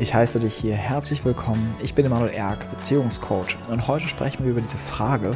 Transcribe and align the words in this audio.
Ich 0.00 0.14
heiße 0.14 0.38
dich 0.38 0.54
hier 0.54 0.76
herzlich 0.76 1.24
willkommen. 1.24 1.74
Ich 1.82 1.92
bin 1.92 2.06
Emanuel 2.06 2.32
Erk, 2.32 2.70
Beziehungscoach 2.70 3.56
und 3.68 3.88
heute 3.88 4.06
sprechen 4.06 4.44
wir 4.44 4.52
über 4.52 4.60
diese 4.60 4.78
Frage, 4.78 5.32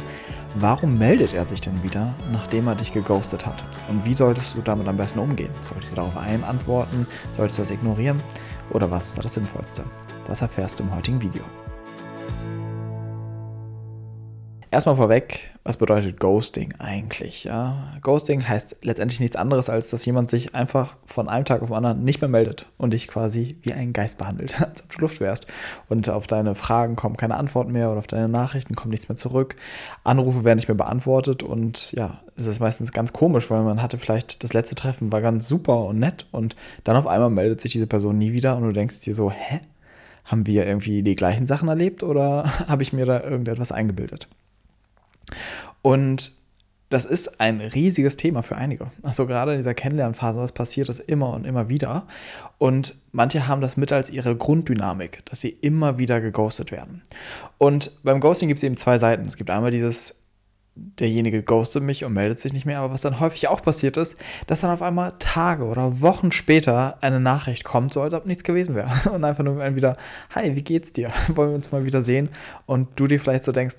warum 0.55 0.97
meldet 0.97 1.33
er 1.33 1.45
sich 1.45 1.59
denn 1.59 1.83
wieder, 1.83 2.13
nachdem 2.31 2.67
er 2.67 2.75
dich 2.75 2.93
geghostet 2.93 3.45
hat? 3.45 3.65
Und 3.89 4.05
wie 4.05 4.13
solltest 4.13 4.55
du 4.55 4.61
damit 4.61 4.87
am 4.87 4.95
besten 4.95 5.19
umgehen? 5.19 5.51
Solltest 5.63 5.91
du 5.91 5.95
darauf 5.97 6.15
antworten? 6.15 7.05
Solltest 7.33 7.59
du 7.59 7.63
das 7.63 7.71
ignorieren? 7.71 8.23
Oder 8.69 8.89
was 8.89 9.09
ist 9.09 9.17
da 9.17 9.23
das 9.23 9.33
Sinnvollste? 9.33 9.83
Das 10.27 10.41
erfährst 10.41 10.79
du 10.79 10.83
im 10.83 10.95
heutigen 10.95 11.21
Video. 11.21 11.43
Erstmal 14.71 14.95
vorweg, 14.95 15.52
was 15.65 15.77
bedeutet 15.77 16.19
Ghosting 16.19 16.73
eigentlich? 16.79 17.45
Ja, 17.45 17.93
Ghosting 18.01 18.45
heißt 18.45 18.77
letztendlich 18.81 19.21
nichts 19.21 19.37
anderes, 19.37 19.69
als 19.69 19.89
dass 19.89 20.05
jemand 20.05 20.29
sich 20.29 20.53
einfach 20.53 20.97
von 21.05 21.29
einem 21.29 21.45
Tag 21.45 21.61
auf 21.61 21.69
den 21.69 21.77
anderen 21.77 22.03
nicht 22.03 22.19
mehr 22.19 22.29
meldet 22.29 22.67
und 22.77 22.91
dich 22.91 23.07
quasi 23.07 23.55
wie 23.61 23.71
ein 23.71 23.93
Geist 23.93 24.17
behandelt, 24.17 24.61
als 24.61 24.83
ob 24.83 24.93
du 24.93 24.99
Luft 24.99 25.21
wärst. 25.21 25.47
Und 25.87 26.09
auf 26.09 26.27
deine 26.27 26.55
Fragen 26.55 26.97
kommen 26.97 27.15
keine 27.15 27.35
Antworten 27.35 27.71
mehr 27.71 27.89
oder 27.89 27.99
auf 27.99 28.07
deine 28.07 28.27
Nachrichten 28.27 28.75
kommt 28.75 28.91
nichts 28.91 29.07
mehr 29.07 29.15
zurück. 29.15 29.55
Anrufe 30.03 30.43
werden 30.43 30.57
nicht 30.57 30.67
mehr 30.67 30.75
beantwortet 30.75 31.43
und 31.43 31.93
ja, 31.93 32.19
es 32.35 32.45
ist 32.45 32.59
meistens 32.59 32.91
ganz 32.91 33.13
komisch, 33.13 33.49
weil 33.49 33.61
man 33.61 33.81
hatte 33.81 33.97
vielleicht 33.97 34.43
das 34.43 34.53
letzte 34.53 34.75
Treffen 34.75 35.13
war 35.13 35.21
ganz 35.21 35.47
super 35.47 35.85
und 35.85 35.97
nett 35.97 36.27
und 36.31 36.57
dann 36.83 36.97
auf 36.97 37.07
einmal 37.07 37.29
meldet 37.29 37.61
sich 37.61 37.71
diese 37.71 37.87
Person 37.87 38.17
nie 38.17 38.33
wieder 38.33 38.57
und 38.57 38.63
du 38.63 38.73
denkst 38.73 39.01
dir 39.01 39.15
so, 39.15 39.31
hä? 39.31 39.61
Haben 40.25 40.47
wir 40.47 40.65
irgendwie 40.65 41.03
die 41.03 41.15
gleichen 41.15 41.47
Sachen 41.47 41.67
erlebt 41.67 42.01
oder 42.01 42.43
habe 42.67 42.83
ich 42.83 42.93
mir 42.93 43.05
da 43.05 43.21
irgendetwas 43.23 43.73
eingebildet? 43.73 44.27
Und 45.81 46.31
das 46.93 47.05
ist 47.05 47.39
ein 47.41 47.59
riesiges 47.59 48.17
Thema 48.17 48.43
für 48.43 48.55
einige. 48.55 48.91
Also 49.01 49.25
gerade 49.25 49.53
in 49.53 49.57
dieser 49.57 49.73
Kennenlernphase, 49.73 50.37
was 50.37 50.51
passiert 50.51 50.89
das 50.89 50.99
immer 50.99 51.33
und 51.33 51.43
immer 51.43 51.67
wieder. 51.67 52.05
Und 52.59 52.95
manche 53.11 53.47
haben 53.47 53.61
das 53.61 53.77
mit 53.77 53.91
als 53.91 54.11
ihre 54.11 54.35
Grunddynamik, 54.35 55.25
dass 55.25 55.41
sie 55.41 55.49
immer 55.49 55.97
wieder 55.97 56.21
geghostet 56.21 56.71
werden. 56.71 57.01
Und 57.57 57.91
beim 58.03 58.19
Ghosting 58.19 58.47
gibt 58.47 58.59
es 58.59 58.63
eben 58.63 58.77
zwei 58.77 58.99
Seiten. 58.99 59.27
Es 59.27 59.37
gibt 59.37 59.49
einmal 59.49 59.71
dieses, 59.71 60.17
derjenige 60.75 61.41
ghostet 61.41 61.81
mich 61.81 62.05
und 62.05 62.13
meldet 62.13 62.37
sich 62.37 62.53
nicht 62.53 62.67
mehr. 62.67 62.77
Aber 62.77 62.93
was 62.93 63.01
dann 63.01 63.19
häufig 63.19 63.47
auch 63.47 63.63
passiert 63.63 63.97
ist, 63.97 64.15
dass 64.45 64.61
dann 64.61 64.69
auf 64.69 64.83
einmal 64.83 65.13
Tage 65.17 65.65
oder 65.65 65.99
Wochen 65.99 66.31
später 66.31 67.01
eine 67.01 67.19
Nachricht 67.19 67.63
kommt, 67.63 67.93
so 67.93 68.03
als 68.03 68.13
ob 68.13 68.27
nichts 68.27 68.43
gewesen 68.43 68.75
wäre. 68.75 68.91
Und 69.11 69.23
einfach 69.23 69.43
nur 69.43 69.57
wieder, 69.75 69.97
hi, 70.29 70.55
wie 70.55 70.63
geht's 70.63 70.93
dir? 70.93 71.11
Wollen 71.29 71.49
wir 71.49 71.55
uns 71.55 71.71
mal 71.71 71.85
wieder 71.85 72.03
sehen? 72.03 72.29
Und 72.67 72.89
du 72.97 73.07
dir 73.07 73.19
vielleicht 73.19 73.45
so 73.45 73.51
denkst, 73.51 73.77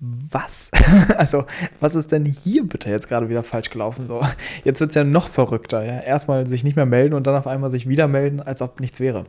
was? 0.00 0.70
also, 1.16 1.44
was 1.80 1.94
ist 1.94 2.12
denn 2.12 2.24
hier 2.24 2.66
bitte 2.66 2.90
jetzt 2.90 3.08
gerade 3.08 3.28
wieder 3.28 3.42
falsch 3.42 3.70
gelaufen? 3.70 4.06
So, 4.06 4.20
jetzt 4.64 4.80
wird 4.80 4.90
es 4.90 4.96
ja 4.96 5.04
noch 5.04 5.28
verrückter. 5.28 5.84
Ja? 5.84 6.00
Erstmal 6.00 6.46
sich 6.46 6.64
nicht 6.64 6.76
mehr 6.76 6.86
melden 6.86 7.14
und 7.14 7.26
dann 7.26 7.36
auf 7.36 7.46
einmal 7.46 7.70
sich 7.70 7.88
wieder 7.88 8.08
melden, 8.08 8.40
als 8.40 8.60
ob 8.62 8.80
nichts 8.80 9.00
wäre. 9.00 9.24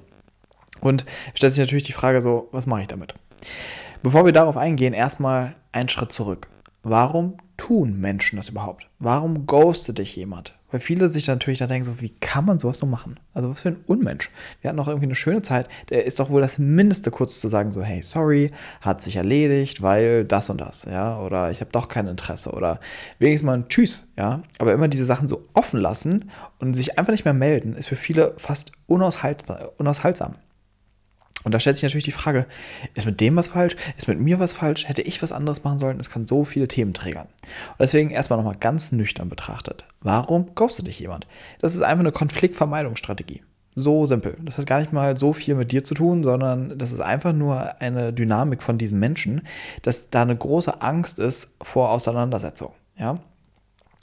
Und 0.82 1.06
stellt 1.34 1.54
sich 1.54 1.62
natürlich 1.62 1.86
die 1.86 1.94
Frage 1.94 2.22
so, 2.22 2.50
was 2.52 2.68
mache 2.68 2.82
ich 2.82 2.88
damit? 2.88 3.14
Bevor 4.04 4.26
wir 4.26 4.34
darauf 4.34 4.58
eingehen, 4.58 4.94
erstmal 4.94 5.56
einen 5.72 5.90
Schritt 5.90 6.12
zurück. 6.12 6.48
Warum 6.84 7.38
tun 7.58 8.00
Menschen 8.00 8.38
das 8.38 8.50
überhaupt? 8.50 8.88
Warum 9.00 9.48
ghostet 9.48 9.98
dich 9.98 10.16
jemand? 10.16 10.55
Weil 10.72 10.80
viele 10.80 11.10
sich 11.10 11.28
natürlich 11.28 11.60
dann 11.60 11.70
denken, 11.70 11.86
so, 11.86 12.02
wie 12.02 12.10
kann 12.10 12.44
man 12.46 12.60
sowas 12.60 12.82
nur 12.82 12.90
machen? 12.90 13.20
Also 13.34 13.50
was 13.50 13.62
für 13.62 13.70
ein 13.70 13.84
Unmensch. 13.86 14.32
Wir 14.62 14.70
hatten 14.70 14.78
noch 14.78 14.88
irgendwie 14.88 15.06
eine 15.06 15.16
schöne 15.16 15.42
Zeit. 15.42 15.70
Der 15.90 16.06
ist 16.06 16.20
doch 16.20 16.30
wohl 16.30 16.42
das 16.42 16.58
Mindeste, 16.58 17.12
kurz 17.12 17.40
zu 17.40 17.48
sagen, 17.48 17.72
so, 17.72 17.82
hey, 17.84 18.02
sorry, 18.02 18.52
hat 18.82 19.02
sich 19.02 19.16
erledigt, 19.16 19.82
weil 19.82 20.26
das 20.26 20.50
und 20.50 20.60
das, 20.60 20.86
ja, 20.86 21.20
oder 21.20 21.52
ich 21.52 21.62
habe 21.62 21.72
doch 21.72 21.88
kein 21.88 22.08
Interesse 22.08 22.52
oder 22.52 22.80
wenigstens 23.20 23.46
mal 23.46 23.54
ein 23.54 23.68
Tschüss, 23.70 24.08
ja. 24.18 24.42
Aber 24.58 24.74
immer 24.74 24.88
diese 24.88 25.06
Sachen 25.06 25.28
so 25.28 25.48
offen 25.54 25.80
lassen 25.80 26.32
und 26.60 26.74
sich 26.74 26.98
einfach 26.98 27.12
nicht 27.12 27.26
mehr 27.26 27.34
melden, 27.34 27.76
ist 27.76 27.88
für 27.88 27.96
viele 27.96 28.34
fast 28.38 28.72
unaushaltsam. 28.88 30.36
Und 31.46 31.54
da 31.54 31.60
stellt 31.60 31.78
sich 31.78 31.84
natürlich 31.84 32.06
die 32.06 32.12
Frage, 32.12 32.48
ist 32.96 33.06
mit 33.06 33.22
dem 33.22 33.36
was 33.36 33.48
falsch? 33.48 33.76
Ist 33.98 34.08
mit 34.08 34.20
mir 34.20 34.40
was 34.40 34.52
falsch? 34.52 34.90
Hätte 34.90 35.04
ich 35.04 35.22
was 35.22 35.32
anderes 35.32 35.64
machen 35.64 35.80
sollen? 35.80 36.00
Es 36.00 36.10
kann 36.10 36.26
so 36.26 36.44
viele 36.44 36.68
Themen 36.68 36.94
triggern. 36.94 37.28
Und 37.44 37.80
deswegen 37.80 38.10
erstmal 38.10 38.38
nochmal 38.38 38.58
ganz 38.60 38.92
nüchtern 38.92 39.30
betrachtet. 39.30 39.86
Warum 40.02 40.56
ghostet 40.56 40.88
dich 40.88 41.00
jemand? 41.00 41.28
Das 41.60 41.76
ist 41.76 41.82
einfach 41.82 42.02
eine 42.02 42.12
Konfliktvermeidungsstrategie. 42.12 43.44
So 43.76 44.08
simpel. 44.08 44.38
Das 44.42 44.58
hat 44.58 44.66
gar 44.66 44.80
nicht 44.80 44.92
mal 44.92 45.18
so 45.18 45.34
viel 45.34 45.54
mit 45.54 45.72
dir 45.72 45.84
zu 45.84 45.94
tun, 45.94 46.24
sondern 46.24 46.80
das 46.80 46.92
ist 46.92 47.02
einfach 47.02 47.34
nur 47.34 47.80
eine 47.80 48.12
Dynamik 48.12 48.64
von 48.64 48.80
diesem 48.80 49.00
Menschen, 49.00 49.42
dass 49.84 50.10
da 50.10 50.24
eine 50.24 50.36
große 50.36 50.82
Angst 50.82 51.20
ist 51.20 51.52
vor 51.62 51.92
Auseinandersetzung. 51.92 52.72
Ja? 52.98 53.20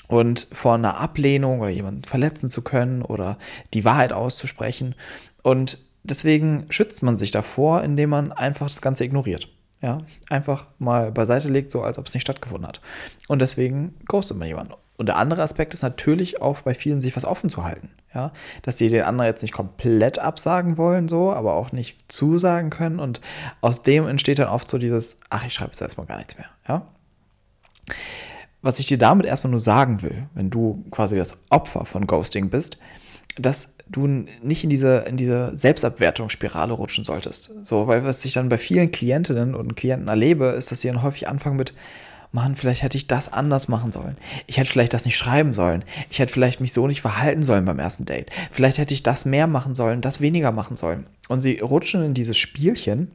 Und 0.07 0.47
vor 0.53 0.75
einer 0.75 1.01
Ablehnung 1.01 1.59
oder 1.61 1.71
jemanden 1.71 2.05
verletzen 2.05 2.51
zu 2.51 2.63
können 2.63 3.03
oder 3.03 3.37
die 3.75 3.85
Wahrheit 3.85 4.13
auszusprechen. 4.13 4.95
Und 5.43 5.79
deswegen 6.05 6.67
schützt 6.71 7.03
man 7.03 7.17
sich 7.17 7.31
davor, 7.31 7.83
indem 7.83 8.11
man 8.11 8.33
einfach 8.33 8.69
das 8.69 8.81
Ganze 8.81 9.05
ignoriert. 9.05 9.49
Ja, 9.81 9.99
einfach 10.29 10.69
mal 10.79 11.11
beiseite 11.11 11.49
legt, 11.49 11.73
so 11.73 11.83
als 11.83 11.99
ob 11.99 12.07
es 12.07 12.15
nicht 12.15 12.23
stattgefunden 12.23 12.69
hat. 12.69 12.81
Und 13.27 13.41
deswegen 13.41 13.97
ghostet 14.07 14.37
man 14.37 14.47
jemanden. 14.47 14.75
Und 14.97 15.07
der 15.07 15.17
andere 15.17 15.43
Aspekt 15.43 15.75
ist 15.75 15.83
natürlich 15.83 16.41
auch 16.41 16.61
bei 16.61 16.75
vielen, 16.75 17.01
sich 17.01 17.17
was 17.17 17.25
offen 17.25 17.51
zu 17.51 17.65
halten. 17.65 17.91
Ja, 18.15 18.31
dass 18.63 18.79
sie 18.79 18.89
den 18.89 19.03
anderen 19.03 19.29
jetzt 19.29 19.43
nicht 19.43 19.55
komplett 19.55 20.19
absagen 20.19 20.77
wollen, 20.77 21.09
so, 21.09 21.33
aber 21.33 21.55
auch 21.55 21.73
nicht 21.73 22.13
zusagen 22.13 22.71
können. 22.71 23.01
Und 23.01 23.21
aus 23.61 23.83
dem 23.83 24.07
entsteht 24.07 24.39
dann 24.39 24.49
oft 24.49 24.71
so 24.71 24.79
dieses, 24.79 25.17
ach, 25.31 25.45
ich 25.47 25.55
schreibe 25.55 25.73
jetzt 25.73 25.81
erstmal 25.81 26.07
gar 26.07 26.19
nichts 26.19 26.37
mehr. 26.37 26.47
Ja. 26.69 26.87
Was 28.61 28.79
ich 28.79 28.87
dir 28.87 28.99
damit 28.99 29.27
erstmal 29.27 29.51
nur 29.51 29.61
sagen 29.61 30.03
will, 30.03 30.29
wenn 30.35 30.51
du 30.51 30.85
quasi 30.93 31.17
das 31.17 31.39
Opfer 31.51 31.85
von 31.85 32.07
Ghosting 32.07 32.51
bist, 32.51 32.79
dass 33.37 33.77
du 33.93 34.07
nicht 34.07 34.65
in 34.65 34.71
diese, 34.71 35.05
in 35.09 35.17
diese 35.17 35.57
Selbstabwertungsspirale 35.57 36.73
rutschen 36.73 37.05
solltest. 37.05 37.53
So, 37.63 37.87
weil 37.87 38.05
was 38.05 38.25
ich 38.25 38.33
dann 38.33 38.49
bei 38.49 38.59
vielen 38.59 38.91
Klientinnen 38.91 39.55
und 39.55 39.77
Klienten 39.77 40.09
erlebe, 40.09 40.47
ist, 40.47 40.73
dass 40.73 40.81
sie 40.81 40.89
dann 40.89 41.03
häufig 41.03 41.29
anfangen 41.29 41.57
mit, 41.57 41.75
Mann, 42.33 42.57
vielleicht 42.57 42.83
hätte 42.83 42.97
ich 42.97 43.07
das 43.07 43.31
anders 43.31 43.69
machen 43.69 43.93
sollen. 43.93 44.17
Ich 44.47 44.57
hätte 44.57 44.71
vielleicht 44.71 44.95
das 44.95 45.05
nicht 45.05 45.19
schreiben 45.19 45.53
sollen. 45.53 45.85
Ich 46.11 46.19
hätte 46.19 46.33
vielleicht 46.33 46.61
mich 46.61 46.73
so 46.73 46.87
nicht 46.87 47.03
verhalten 47.03 47.43
sollen 47.43 47.67
beim 47.67 47.79
ersten 47.79 48.07
Date. 48.07 48.31
Vielleicht 48.51 48.79
hätte 48.79 48.95
ich 48.95 49.03
das 49.03 49.27
mehr 49.27 49.47
machen 49.47 49.75
sollen, 49.75 50.01
das 50.01 50.23
weniger 50.23 50.51
machen 50.51 50.79
sollen. 50.79 51.07
Und 51.29 51.43
sie 51.43 51.61
rutschen 51.61 52.03
in 52.03 52.15
dieses 52.15 52.39
Spielchen, 52.39 53.11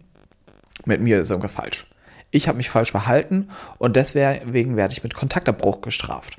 mit 0.85 1.01
mir 1.01 1.19
ist 1.19 1.31
irgendwas 1.31 1.51
falsch. 1.51 1.87
Ich 2.29 2.47
habe 2.47 2.57
mich 2.57 2.69
falsch 2.69 2.91
verhalten 2.91 3.49
und 3.79 3.95
deswegen 3.95 4.75
werde 4.75 4.93
ich 4.93 5.01
mit 5.01 5.15
Kontaktabbruch 5.15 5.81
gestraft. 5.81 6.37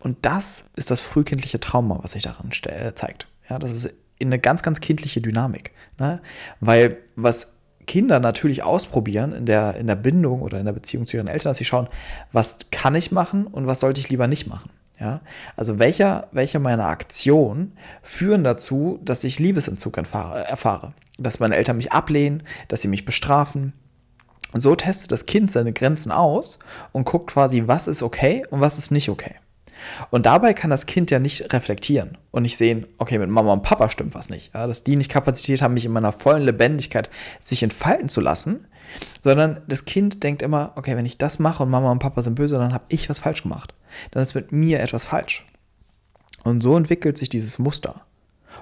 Und 0.00 0.16
das 0.22 0.66
ist 0.76 0.90
das 0.90 1.00
frühkindliche 1.00 1.60
Trauma, 1.60 1.98
was 2.02 2.12
sich 2.12 2.22
daran 2.22 2.50
zeigt. 2.94 3.26
Ja, 3.48 3.58
das 3.58 3.72
ist 3.72 3.92
eine 4.20 4.38
ganz, 4.38 4.62
ganz 4.62 4.80
kindliche 4.80 5.20
Dynamik. 5.20 5.72
Ne? 5.98 6.20
Weil 6.60 6.98
was 7.16 7.52
Kinder 7.86 8.20
natürlich 8.20 8.62
ausprobieren 8.62 9.32
in 9.32 9.46
der, 9.46 9.76
in 9.76 9.86
der 9.86 9.96
Bindung 9.96 10.40
oder 10.40 10.58
in 10.58 10.64
der 10.64 10.72
Beziehung 10.72 11.06
zu 11.06 11.16
ihren 11.16 11.28
Eltern, 11.28 11.50
dass 11.50 11.58
sie 11.58 11.64
schauen, 11.64 11.88
was 12.32 12.58
kann 12.70 12.94
ich 12.94 13.12
machen 13.12 13.46
und 13.46 13.66
was 13.66 13.80
sollte 13.80 14.00
ich 14.00 14.08
lieber 14.08 14.26
nicht 14.26 14.46
machen. 14.46 14.70
Ja? 14.98 15.20
Also 15.56 15.78
welcher, 15.78 16.28
welche 16.32 16.58
meiner 16.58 16.86
Aktionen 16.86 17.76
führen 18.02 18.44
dazu, 18.44 19.00
dass 19.04 19.24
ich 19.24 19.38
Liebesentzug 19.38 19.96
erfahre, 19.98 20.94
dass 21.18 21.40
meine 21.40 21.56
Eltern 21.56 21.76
mich 21.76 21.92
ablehnen, 21.92 22.42
dass 22.68 22.82
sie 22.82 22.88
mich 22.88 23.04
bestrafen. 23.04 23.74
Und 24.52 24.60
so 24.60 24.74
testet 24.76 25.10
das 25.10 25.26
Kind 25.26 25.50
seine 25.50 25.72
Grenzen 25.72 26.12
aus 26.12 26.60
und 26.92 27.04
guckt 27.04 27.32
quasi, 27.32 27.64
was 27.66 27.88
ist 27.88 28.02
okay 28.02 28.44
und 28.50 28.60
was 28.60 28.78
ist 28.78 28.92
nicht 28.92 29.08
okay. 29.08 29.34
Und 30.10 30.26
dabei 30.26 30.54
kann 30.54 30.70
das 30.70 30.86
Kind 30.86 31.10
ja 31.10 31.18
nicht 31.18 31.52
reflektieren 31.52 32.18
und 32.30 32.42
nicht 32.42 32.56
sehen, 32.56 32.86
okay, 32.98 33.18
mit 33.18 33.30
Mama 33.30 33.52
und 33.52 33.62
Papa 33.62 33.90
stimmt 33.90 34.14
was 34.14 34.28
nicht. 34.28 34.54
Ja, 34.54 34.66
dass 34.66 34.84
die 34.84 34.96
nicht 34.96 35.10
Kapazität 35.10 35.62
haben, 35.62 35.74
mich 35.74 35.84
in 35.84 35.92
meiner 35.92 36.12
vollen 36.12 36.42
Lebendigkeit 36.42 37.10
sich 37.40 37.62
entfalten 37.62 38.08
zu 38.08 38.20
lassen, 38.20 38.66
sondern 39.22 39.60
das 39.66 39.84
Kind 39.84 40.22
denkt 40.22 40.42
immer, 40.42 40.72
okay, 40.76 40.96
wenn 40.96 41.06
ich 41.06 41.18
das 41.18 41.38
mache 41.38 41.62
und 41.62 41.70
Mama 41.70 41.90
und 41.90 41.98
Papa 41.98 42.22
sind 42.22 42.34
böse, 42.34 42.56
dann 42.56 42.74
habe 42.74 42.84
ich 42.88 43.08
was 43.08 43.18
falsch 43.18 43.42
gemacht. 43.42 43.74
Dann 44.10 44.22
ist 44.22 44.34
mit 44.34 44.52
mir 44.52 44.80
etwas 44.80 45.04
falsch. 45.04 45.46
Und 46.42 46.62
so 46.62 46.76
entwickelt 46.76 47.16
sich 47.18 47.28
dieses 47.28 47.58
Muster. 47.58 48.02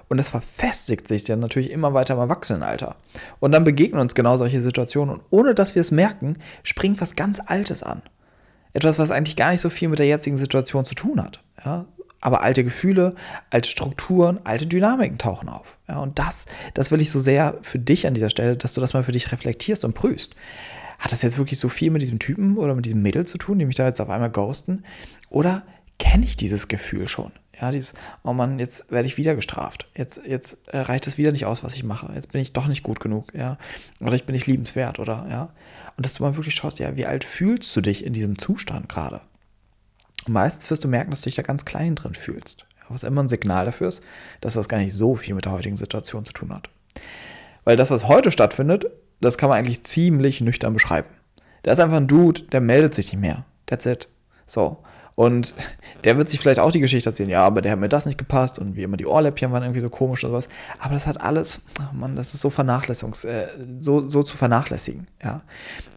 Und 0.08 0.18
es 0.18 0.28
verfestigt 0.28 1.08
sich 1.08 1.24
dann 1.24 1.40
natürlich 1.40 1.70
immer 1.70 1.94
weiter 1.94 2.14
im 2.14 2.20
Erwachsenenalter. 2.20 2.96
Und 3.40 3.52
dann 3.52 3.64
begegnen 3.64 4.00
uns 4.00 4.14
genau 4.14 4.36
solche 4.36 4.60
Situationen. 4.60 5.16
Und 5.16 5.22
ohne 5.30 5.54
dass 5.54 5.74
wir 5.74 5.80
es 5.80 5.90
merken, 5.90 6.36
springt 6.62 7.00
was 7.00 7.16
ganz 7.16 7.40
Altes 7.44 7.82
an. 7.82 8.02
Etwas, 8.72 8.98
was 8.98 9.10
eigentlich 9.10 9.36
gar 9.36 9.52
nicht 9.52 9.60
so 9.60 9.70
viel 9.70 9.88
mit 9.88 9.98
der 9.98 10.06
jetzigen 10.06 10.38
Situation 10.38 10.84
zu 10.84 10.94
tun 10.94 11.22
hat. 11.22 11.40
Ja? 11.64 11.86
Aber 12.20 12.42
alte 12.42 12.64
Gefühle, 12.64 13.14
alte 13.50 13.68
Strukturen, 13.68 14.40
alte 14.44 14.66
Dynamiken 14.66 15.18
tauchen 15.18 15.48
auf. 15.48 15.76
Ja? 15.88 15.98
Und 15.98 16.18
das, 16.18 16.46
das 16.74 16.90
will 16.90 17.02
ich 17.02 17.10
so 17.10 17.20
sehr 17.20 17.58
für 17.62 17.78
dich 17.78 18.06
an 18.06 18.14
dieser 18.14 18.30
Stelle, 18.30 18.56
dass 18.56 18.74
du 18.74 18.80
das 18.80 18.94
mal 18.94 19.04
für 19.04 19.12
dich 19.12 19.32
reflektierst 19.32 19.84
und 19.84 19.94
prüfst. 19.94 20.34
Hat 20.98 21.12
das 21.12 21.22
jetzt 21.22 21.36
wirklich 21.36 21.58
so 21.58 21.68
viel 21.68 21.90
mit 21.90 22.00
diesem 22.00 22.20
Typen 22.20 22.56
oder 22.56 22.74
mit 22.74 22.86
diesem 22.86 23.02
Mädel 23.02 23.26
zu 23.26 23.36
tun, 23.36 23.58
die 23.58 23.66
mich 23.66 23.76
da 23.76 23.86
jetzt 23.86 24.00
auf 24.00 24.08
einmal 24.08 24.30
ghosten? 24.30 24.84
Oder 25.30 25.62
kenne 25.98 26.24
ich 26.24 26.36
dieses 26.36 26.68
Gefühl 26.68 27.08
schon? 27.08 27.32
Ja, 27.62 27.70
dieses, 27.70 27.94
oh 28.24 28.32
Mann, 28.32 28.58
jetzt 28.58 28.90
werde 28.90 29.06
ich 29.06 29.16
wieder 29.16 29.36
gestraft. 29.36 29.86
Jetzt, 29.96 30.20
jetzt 30.26 30.58
äh, 30.66 30.78
reicht 30.78 31.06
es 31.06 31.16
wieder 31.16 31.32
nicht 31.32 31.46
aus, 31.46 31.62
was 31.62 31.74
ich 31.76 31.84
mache. 31.84 32.12
Jetzt 32.12 32.32
bin 32.32 32.42
ich 32.42 32.52
doch 32.52 32.66
nicht 32.66 32.82
gut 32.82 32.98
genug, 32.98 33.32
ja. 33.34 33.56
Oder 34.00 34.14
ich 34.14 34.24
bin 34.24 34.34
nicht 34.34 34.48
liebenswert, 34.48 34.98
oder, 34.98 35.26
ja. 35.30 35.50
Und 35.96 36.04
dass 36.04 36.14
du 36.14 36.24
mal 36.24 36.36
wirklich 36.36 36.56
schaust, 36.56 36.80
ja, 36.80 36.96
wie 36.96 37.06
alt 37.06 37.22
fühlst 37.22 37.74
du 37.76 37.80
dich 37.80 38.04
in 38.04 38.12
diesem 38.12 38.36
Zustand 38.38 38.88
gerade? 38.88 39.22
meistens 40.28 40.70
wirst 40.70 40.84
du 40.84 40.88
merken, 40.88 41.10
dass 41.10 41.22
du 41.22 41.26
dich 41.26 41.34
da 41.36 41.42
ganz 41.42 41.64
klein 41.64 41.94
drin 41.94 42.14
fühlst. 42.14 42.66
Was 42.88 43.04
immer 43.04 43.22
ein 43.22 43.28
Signal 43.28 43.64
dafür 43.64 43.88
ist, 43.88 44.02
dass 44.40 44.54
das 44.54 44.68
gar 44.68 44.78
nicht 44.78 44.92
so 44.92 45.16
viel 45.16 45.34
mit 45.34 45.46
der 45.46 45.52
heutigen 45.52 45.76
Situation 45.76 46.24
zu 46.24 46.32
tun 46.32 46.52
hat. 46.52 46.68
Weil 47.64 47.76
das, 47.76 47.90
was 47.90 48.06
heute 48.06 48.30
stattfindet, 48.30 48.86
das 49.20 49.38
kann 49.38 49.48
man 49.48 49.58
eigentlich 49.58 49.82
ziemlich 49.84 50.40
nüchtern 50.40 50.74
beschreiben. 50.74 51.08
Da 51.62 51.72
ist 51.72 51.78
einfach 51.78 51.96
ein 51.96 52.08
Dude, 52.08 52.42
der 52.42 52.60
meldet 52.60 52.94
sich 52.94 53.12
nicht 53.12 53.20
mehr. 53.20 53.44
That's 53.66 53.86
it. 53.86 54.08
So. 54.46 54.78
Und 55.14 55.54
der 56.04 56.16
wird 56.16 56.28
sich 56.28 56.40
vielleicht 56.40 56.58
auch 56.58 56.72
die 56.72 56.80
Geschichte 56.80 57.10
erzählen, 57.10 57.28
ja, 57.28 57.42
aber 57.42 57.60
der 57.60 57.72
hat 57.72 57.78
mir 57.78 57.88
das 57.88 58.06
nicht 58.06 58.18
gepasst 58.18 58.58
und 58.58 58.76
wie 58.76 58.82
immer 58.82 58.96
die 58.96 59.06
Ohrläppchen 59.06 59.52
waren 59.52 59.62
irgendwie 59.62 59.80
so 59.80 59.90
komisch 59.90 60.24
oder 60.24 60.32
sowas. 60.32 60.48
Aber 60.78 60.94
das 60.94 61.06
hat 61.06 61.20
alles, 61.20 61.60
oh 61.80 61.94
Mann, 61.94 62.16
das 62.16 62.34
ist 62.34 62.40
so 62.40 62.50
vernachlässigungs, 62.50 63.24
äh, 63.24 63.48
so, 63.78 64.08
so 64.08 64.22
zu 64.22 64.36
vernachlässigen, 64.36 65.06
ja. 65.22 65.42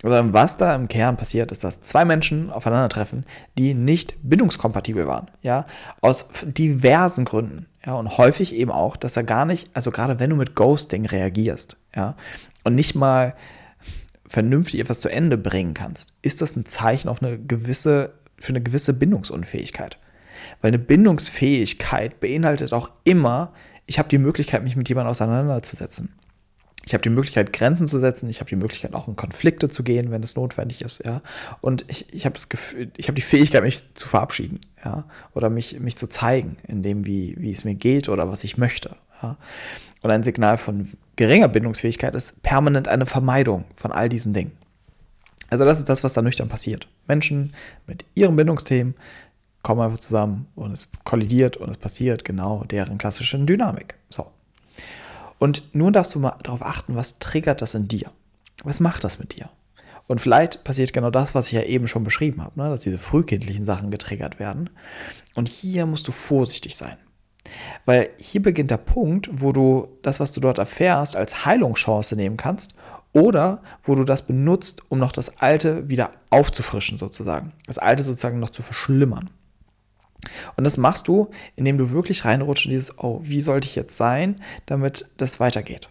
Sondern 0.01 0.33
was 0.33 0.57
da 0.57 0.75
im 0.75 0.87
Kern 0.87 1.17
passiert, 1.17 1.51
ist, 1.51 1.63
dass 1.63 1.81
zwei 1.81 2.05
Menschen 2.05 2.51
aufeinandertreffen, 2.51 3.25
die 3.57 3.73
nicht 3.73 4.15
bindungskompatibel 4.21 5.07
waren, 5.07 5.31
ja, 5.41 5.65
aus 6.01 6.27
diversen 6.43 7.25
Gründen, 7.25 7.67
ja, 7.85 7.95
und 7.95 8.17
häufig 8.17 8.53
eben 8.53 8.71
auch, 8.71 8.97
dass 8.97 9.15
er 9.15 9.23
gar 9.23 9.45
nicht, 9.45 9.69
also 9.73 9.91
gerade 9.91 10.19
wenn 10.19 10.29
du 10.29 10.35
mit 10.35 10.55
Ghosting 10.55 11.05
reagierst, 11.05 11.77
ja, 11.95 12.15
und 12.63 12.75
nicht 12.75 12.95
mal 12.95 13.35
vernünftig 14.27 14.79
etwas 14.81 14.99
zu 14.99 15.09
Ende 15.09 15.37
bringen 15.37 15.73
kannst, 15.73 16.11
ist 16.21 16.41
das 16.41 16.55
ein 16.55 16.65
Zeichen 16.65 17.07
auf 17.07 17.21
eine 17.21 17.37
gewisse 17.37 18.13
für 18.45 18.51
eine 18.51 18.61
gewisse 18.61 18.93
Bindungsunfähigkeit. 18.93 19.97
Weil 20.61 20.69
eine 20.69 20.79
Bindungsfähigkeit 20.79 22.19
beinhaltet 22.19 22.73
auch 22.73 22.91
immer, 23.03 23.53
ich 23.87 23.99
habe 23.99 24.09
die 24.09 24.17
Möglichkeit, 24.17 24.63
mich 24.63 24.75
mit 24.75 24.89
jemandem 24.89 25.11
auseinanderzusetzen. 25.11 26.13
Ich 26.85 26.93
habe 26.93 27.01
die 27.01 27.09
Möglichkeit, 27.09 27.51
Grenzen 27.51 27.87
zu 27.87 27.99
setzen. 27.99 28.29
Ich 28.29 28.39
habe 28.39 28.49
die 28.49 28.55
Möglichkeit, 28.55 28.93
auch 28.93 29.07
in 29.07 29.15
Konflikte 29.15 29.69
zu 29.69 29.83
gehen, 29.83 30.11
wenn 30.11 30.21
es 30.21 30.35
notwendig 30.35 30.83
ist, 30.83 31.03
ja. 31.03 31.21
Und 31.61 31.83
ich, 31.87 32.13
ich 32.13 32.25
habe 32.25 32.33
das 32.33 32.47
Gefühl, 32.47 32.91
ich 32.95 33.07
habe 33.07 33.15
die 33.15 33.23
Fähigkeit, 33.23 33.63
mich 33.63 33.95
zu 33.95 34.07
verabschieden, 34.07 34.59
ja. 34.83 35.05
Oder 35.33 35.49
mich, 35.49 35.79
mich 35.79 35.97
zu 35.97 36.05
zeigen, 36.05 36.57
in 36.67 36.83
dem, 36.83 37.05
wie, 37.05 37.35
wie 37.39 37.51
es 37.51 37.63
mir 37.63 37.73
geht 37.73 38.07
oder 38.07 38.31
was 38.31 38.43
ich 38.43 38.57
möchte, 38.57 38.95
ja. 39.23 39.37
Und 40.03 40.11
ein 40.11 40.21
Signal 40.21 40.59
von 40.59 40.91
geringer 41.15 41.47
Bindungsfähigkeit 41.47 42.13
ist 42.13 42.43
permanent 42.43 42.87
eine 42.87 43.07
Vermeidung 43.07 43.65
von 43.75 43.91
all 43.91 44.07
diesen 44.07 44.33
Dingen. 44.33 44.51
Also 45.49 45.65
das 45.65 45.79
ist 45.79 45.89
das, 45.89 46.03
was 46.03 46.13
da 46.13 46.21
nüchtern 46.21 46.49
passiert. 46.49 46.87
Menschen 47.07 47.53
mit 47.87 48.05
ihren 48.15 48.35
Bindungsthemen 48.35 48.95
kommen 49.63 49.81
einfach 49.81 49.99
zusammen 49.99 50.47
und 50.55 50.71
es 50.71 50.89
kollidiert 51.03 51.57
und 51.57 51.69
es 51.71 51.77
passiert 51.77 52.25
genau 52.25 52.63
deren 52.65 52.97
klassischen 52.97 53.47
Dynamik. 53.47 53.95
So. 54.09 54.27
Und 55.39 55.63
nun 55.73 55.93
darfst 55.93 56.15
du 56.15 56.19
mal 56.19 56.37
darauf 56.43 56.61
achten, 56.61 56.95
was 56.95 57.19
triggert 57.19 57.61
das 57.61 57.75
in 57.75 57.87
dir? 57.87 58.11
Was 58.63 58.79
macht 58.79 59.03
das 59.03 59.19
mit 59.19 59.37
dir? 59.37 59.49
Und 60.07 60.21
vielleicht 60.21 60.63
passiert 60.63 60.93
genau 60.93 61.09
das, 61.09 61.33
was 61.33 61.47
ich 61.47 61.53
ja 61.53 61.63
eben 61.63 61.87
schon 61.87 62.03
beschrieben 62.03 62.43
habe, 62.43 62.59
ne? 62.59 62.69
dass 62.69 62.81
diese 62.81 62.99
frühkindlichen 62.99 63.65
Sachen 63.65 63.89
getriggert 63.89 64.39
werden. 64.39 64.69
Und 65.33 65.49
hier 65.49 65.85
musst 65.85 66.07
du 66.07 66.11
vorsichtig 66.11 66.75
sein. 66.75 66.97
Weil 67.85 68.09
hier 68.17 68.41
beginnt 68.41 68.71
der 68.71 68.77
Punkt, 68.77 69.29
wo 69.31 69.51
du 69.51 69.87
das, 70.01 70.19
was 70.19 70.31
du 70.31 70.39
dort 70.39 70.57
erfährst, 70.57 71.15
als 71.15 71.45
Heilungschance 71.45 72.15
nehmen 72.15 72.37
kannst 72.37 72.73
oder 73.15 73.61
wo 73.83 73.95
du 73.95 74.03
das 74.03 74.23
benutzt, 74.23 74.83
um 74.89 74.99
noch 74.99 75.13
das 75.13 75.37
Alte 75.39 75.87
wieder 75.87 76.11
aufzufrischen 76.31 76.97
sozusagen. 76.97 77.53
Das 77.65 77.77
Alte 77.77 78.03
sozusagen 78.03 78.39
noch 78.39 78.49
zu 78.49 78.61
verschlimmern. 78.61 79.29
Und 80.57 80.65
das 80.65 80.75
machst 80.75 81.07
du, 81.07 81.29
indem 81.55 81.77
du 81.77 81.91
wirklich 81.91 82.25
reinrutscht 82.25 82.65
in 82.65 82.71
dieses, 82.71 82.99
oh, 82.99 83.21
wie 83.23 83.39
sollte 83.39 83.67
ich 83.67 83.75
jetzt 83.75 83.95
sein, 83.95 84.41
damit 84.65 85.07
das 85.15 85.39
weitergeht. 85.39 85.87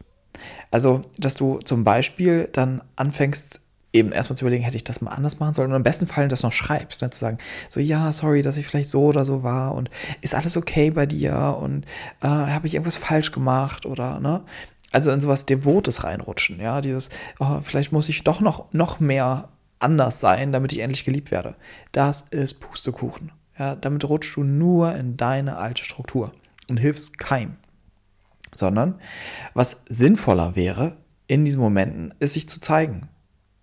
Also, 0.70 1.00
dass 1.16 1.34
du 1.34 1.60
zum 1.60 1.82
Beispiel 1.82 2.50
dann 2.52 2.82
anfängst, 2.96 3.62
eben 3.94 4.12
erstmal 4.12 4.36
zu 4.36 4.44
überlegen, 4.44 4.64
hätte 4.64 4.76
ich 4.76 4.84
das 4.84 5.00
mal 5.00 5.12
anders 5.12 5.38
machen 5.38 5.54
sollen 5.54 5.70
und 5.70 5.76
im 5.76 5.82
besten 5.82 6.08
Fall 6.08 6.28
das 6.28 6.42
noch 6.42 6.52
schreibst, 6.52 7.00
ne, 7.00 7.10
zu 7.10 7.20
sagen, 7.20 7.38
so 7.70 7.80
ja, 7.80 8.12
sorry, 8.12 8.42
dass 8.42 8.56
ich 8.56 8.66
vielleicht 8.66 8.90
so 8.90 9.04
oder 9.04 9.24
so 9.24 9.44
war 9.44 9.74
und 9.74 9.88
ist 10.20 10.34
alles 10.34 10.56
okay 10.56 10.90
bei 10.90 11.06
dir 11.06 11.56
und 11.58 11.86
äh, 12.20 12.26
habe 12.26 12.66
ich 12.66 12.74
irgendwas 12.74 12.96
falsch 12.96 13.30
gemacht 13.30 13.86
oder 13.86 14.18
ne, 14.18 14.42
also 14.94 15.10
in 15.10 15.20
sowas 15.20 15.44
Devotes 15.44 16.04
reinrutschen, 16.04 16.60
ja, 16.60 16.80
dieses, 16.80 17.10
oh, 17.40 17.58
vielleicht 17.62 17.90
muss 17.90 18.08
ich 18.08 18.22
doch 18.22 18.40
noch, 18.40 18.72
noch 18.72 19.00
mehr 19.00 19.48
anders 19.80 20.20
sein, 20.20 20.52
damit 20.52 20.72
ich 20.72 20.78
endlich 20.78 21.04
geliebt 21.04 21.32
werde. 21.32 21.56
Das 21.90 22.24
ist 22.30 22.60
Pustekuchen. 22.60 23.32
Ja, 23.58 23.74
damit 23.74 24.08
rutschst 24.08 24.36
du 24.36 24.44
nur 24.44 24.94
in 24.94 25.16
deine 25.16 25.56
alte 25.56 25.82
Struktur 25.82 26.32
und 26.68 26.76
hilfst 26.76 27.18
keinem. 27.18 27.56
Sondern 28.54 29.00
was 29.52 29.82
sinnvoller 29.88 30.54
wäre 30.54 30.96
in 31.26 31.44
diesen 31.44 31.60
Momenten, 31.60 32.14
ist 32.20 32.34
sich 32.34 32.48
zu 32.48 32.60
zeigen 32.60 33.08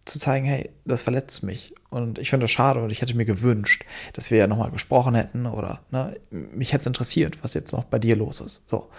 zu 0.05 0.19
zeigen, 0.19 0.45
hey, 0.45 0.69
das 0.85 1.01
verletzt 1.01 1.43
mich 1.43 1.73
und 1.89 2.17
ich 2.17 2.29
finde 2.29 2.45
das 2.45 2.51
schade 2.51 2.81
und 2.81 2.89
ich 2.89 3.01
hätte 3.01 3.15
mir 3.15 3.25
gewünscht, 3.25 3.85
dass 4.13 4.31
wir 4.31 4.39
ja 4.39 4.47
nochmal 4.47 4.71
gesprochen 4.71 5.13
hätten 5.13 5.45
oder 5.45 5.81
ne, 5.91 6.17
mich 6.31 6.73
hätte 6.73 6.81
es 6.81 6.87
interessiert, 6.87 7.37
was 7.43 7.53
jetzt 7.53 7.71
noch 7.71 7.83
bei 7.83 7.99
dir 7.99 8.15
los 8.15 8.41
ist. 8.41 8.67
So. 8.67 8.89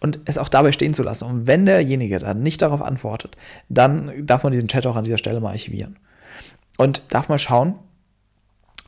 Und 0.00 0.20
es 0.24 0.38
auch 0.38 0.48
dabei 0.48 0.70
stehen 0.72 0.94
zu 0.94 1.02
lassen. 1.02 1.24
Und 1.24 1.46
wenn 1.46 1.66
derjenige 1.66 2.18
dann 2.18 2.42
nicht 2.42 2.62
darauf 2.62 2.80
antwortet, 2.80 3.36
dann 3.68 4.26
darf 4.26 4.44
man 4.44 4.52
diesen 4.52 4.68
Chat 4.68 4.86
auch 4.86 4.96
an 4.96 5.04
dieser 5.04 5.18
Stelle 5.18 5.40
mal 5.40 5.50
archivieren. 5.50 5.98
Und 6.76 7.02
darf 7.08 7.28
mal 7.28 7.38
schauen, 7.38 7.74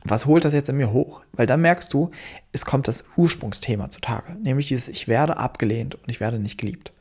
was 0.05 0.25
holt 0.25 0.45
das 0.45 0.53
jetzt 0.53 0.69
in 0.69 0.77
mir 0.77 0.93
hoch? 0.93 1.21
Weil 1.33 1.47
dann 1.47 1.61
merkst 1.61 1.91
du, 1.91 2.11
es 2.51 2.65
kommt 2.65 2.87
das 2.87 3.05
Ursprungsthema 3.17 3.89
zutage, 3.89 4.35
nämlich 4.35 4.67
dieses 4.67 4.87
Ich 4.87 5.07
werde 5.07 5.37
abgelehnt 5.37 5.95
und 5.95 6.09
ich 6.09 6.19
werde 6.19 6.39
nicht 6.39 6.57
geliebt. 6.57 6.93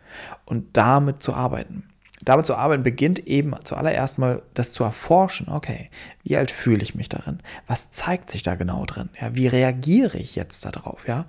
Und 0.46 0.76
damit 0.76 1.22
zu 1.22 1.34
arbeiten 1.34 1.84
damit 2.24 2.46
zu 2.46 2.54
arbeiten 2.54 2.82
beginnt 2.82 3.26
eben 3.26 3.54
zuallererst 3.64 4.18
mal 4.18 4.42
das 4.54 4.72
zu 4.72 4.84
erforschen. 4.84 5.48
Okay, 5.48 5.90
wie 6.22 6.36
alt 6.36 6.50
fühle 6.50 6.82
ich 6.82 6.94
mich 6.94 7.08
darin? 7.08 7.40
Was 7.66 7.90
zeigt 7.90 8.30
sich 8.30 8.42
da 8.42 8.54
genau 8.54 8.86
drin? 8.86 9.10
Ja, 9.20 9.34
wie 9.34 9.46
reagiere 9.46 10.18
ich 10.18 10.34
jetzt 10.34 10.64
darauf? 10.64 11.06
Ja, 11.06 11.26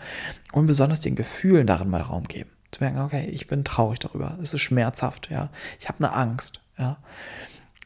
und 0.52 0.68
besonders 0.68 1.02
den 1.02 1.16
Gefühlen 1.16 1.68
darin 1.68 1.90
mal 1.90 2.02
Raum 2.02 2.26
geben. 2.26 2.50
Zu 2.72 2.84
merken, 2.84 3.00
okay, 3.00 3.28
ich 3.32 3.48
bin 3.48 3.64
traurig 3.64 4.00
darüber. 4.00 4.38
Es 4.42 4.54
ist 4.54 4.62
schmerzhaft. 4.62 5.30
Ja, 5.30 5.50
ich 5.80 5.88
habe 5.88 6.00
eine 6.00 6.14
Angst. 6.14 6.60
Ja, 6.78 6.98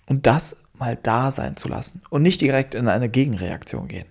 und 0.08 0.26
das 0.26 0.58
mal 0.74 0.98
da 1.02 1.32
sein 1.32 1.58
zu 1.58 1.68
lassen 1.68 2.02
und 2.10 2.22
nicht 2.22 2.42
direkt 2.42 2.74
in 2.74 2.88
eine 2.88 3.10
Gegenreaktion 3.10 3.88
gehen 3.88 4.08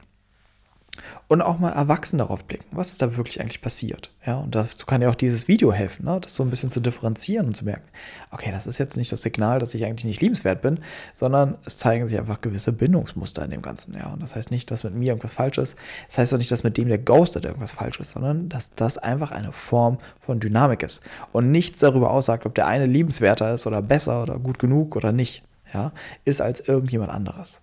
und 1.28 1.42
auch 1.42 1.58
mal 1.58 1.70
erwachsen 1.70 2.18
darauf 2.18 2.44
blicken, 2.44 2.64
was 2.70 2.90
ist 2.90 3.02
da 3.02 3.16
wirklich 3.16 3.40
eigentlich 3.40 3.60
passiert. 3.60 4.10
Ja, 4.24 4.38
und 4.38 4.54
dazu 4.54 4.86
kann 4.86 5.02
ja 5.02 5.10
auch 5.10 5.14
dieses 5.14 5.46
Video 5.46 5.72
helfen, 5.72 6.06
ne? 6.06 6.18
das 6.20 6.34
so 6.34 6.42
ein 6.42 6.48
bisschen 6.48 6.70
zu 6.70 6.80
differenzieren 6.80 7.46
und 7.46 7.54
zu 7.54 7.66
merken, 7.66 7.86
okay, 8.30 8.50
das 8.50 8.66
ist 8.66 8.78
jetzt 8.78 8.96
nicht 8.96 9.12
das 9.12 9.22
Signal, 9.22 9.58
dass 9.58 9.74
ich 9.74 9.84
eigentlich 9.84 10.06
nicht 10.06 10.22
liebenswert 10.22 10.62
bin, 10.62 10.80
sondern 11.14 11.58
es 11.66 11.76
zeigen 11.76 12.08
sich 12.08 12.18
einfach 12.18 12.40
gewisse 12.40 12.72
Bindungsmuster 12.72 13.44
in 13.44 13.50
dem 13.50 13.60
Ganzen. 13.60 13.94
Ja, 13.94 14.08
und 14.08 14.22
das 14.22 14.34
heißt 14.34 14.50
nicht, 14.50 14.70
dass 14.70 14.84
mit 14.84 14.94
mir 14.94 15.08
irgendwas 15.08 15.32
falsch 15.32 15.58
ist. 15.58 15.76
Das 16.06 16.18
heißt 16.18 16.32
auch 16.32 16.38
nicht, 16.38 16.50
dass 16.50 16.64
mit 16.64 16.78
dem, 16.78 16.88
der 16.88 16.98
ghostet, 16.98 17.44
irgendwas 17.44 17.72
falsch 17.72 18.00
ist, 18.00 18.12
sondern 18.12 18.48
dass 18.48 18.74
das 18.74 18.96
einfach 18.96 19.30
eine 19.30 19.52
Form 19.52 19.98
von 20.20 20.40
Dynamik 20.40 20.82
ist 20.82 21.02
und 21.32 21.50
nichts 21.50 21.80
darüber 21.80 22.10
aussagt, 22.10 22.46
ob 22.46 22.54
der 22.54 22.66
eine 22.66 22.86
liebenswerter 22.86 23.52
ist 23.52 23.66
oder 23.66 23.82
besser 23.82 24.22
oder 24.22 24.38
gut 24.38 24.58
genug 24.58 24.96
oder 24.96 25.12
nicht. 25.12 25.42
Ja, 25.74 25.92
ist 26.24 26.40
als 26.40 26.66
irgendjemand 26.66 27.10
anderes. 27.10 27.60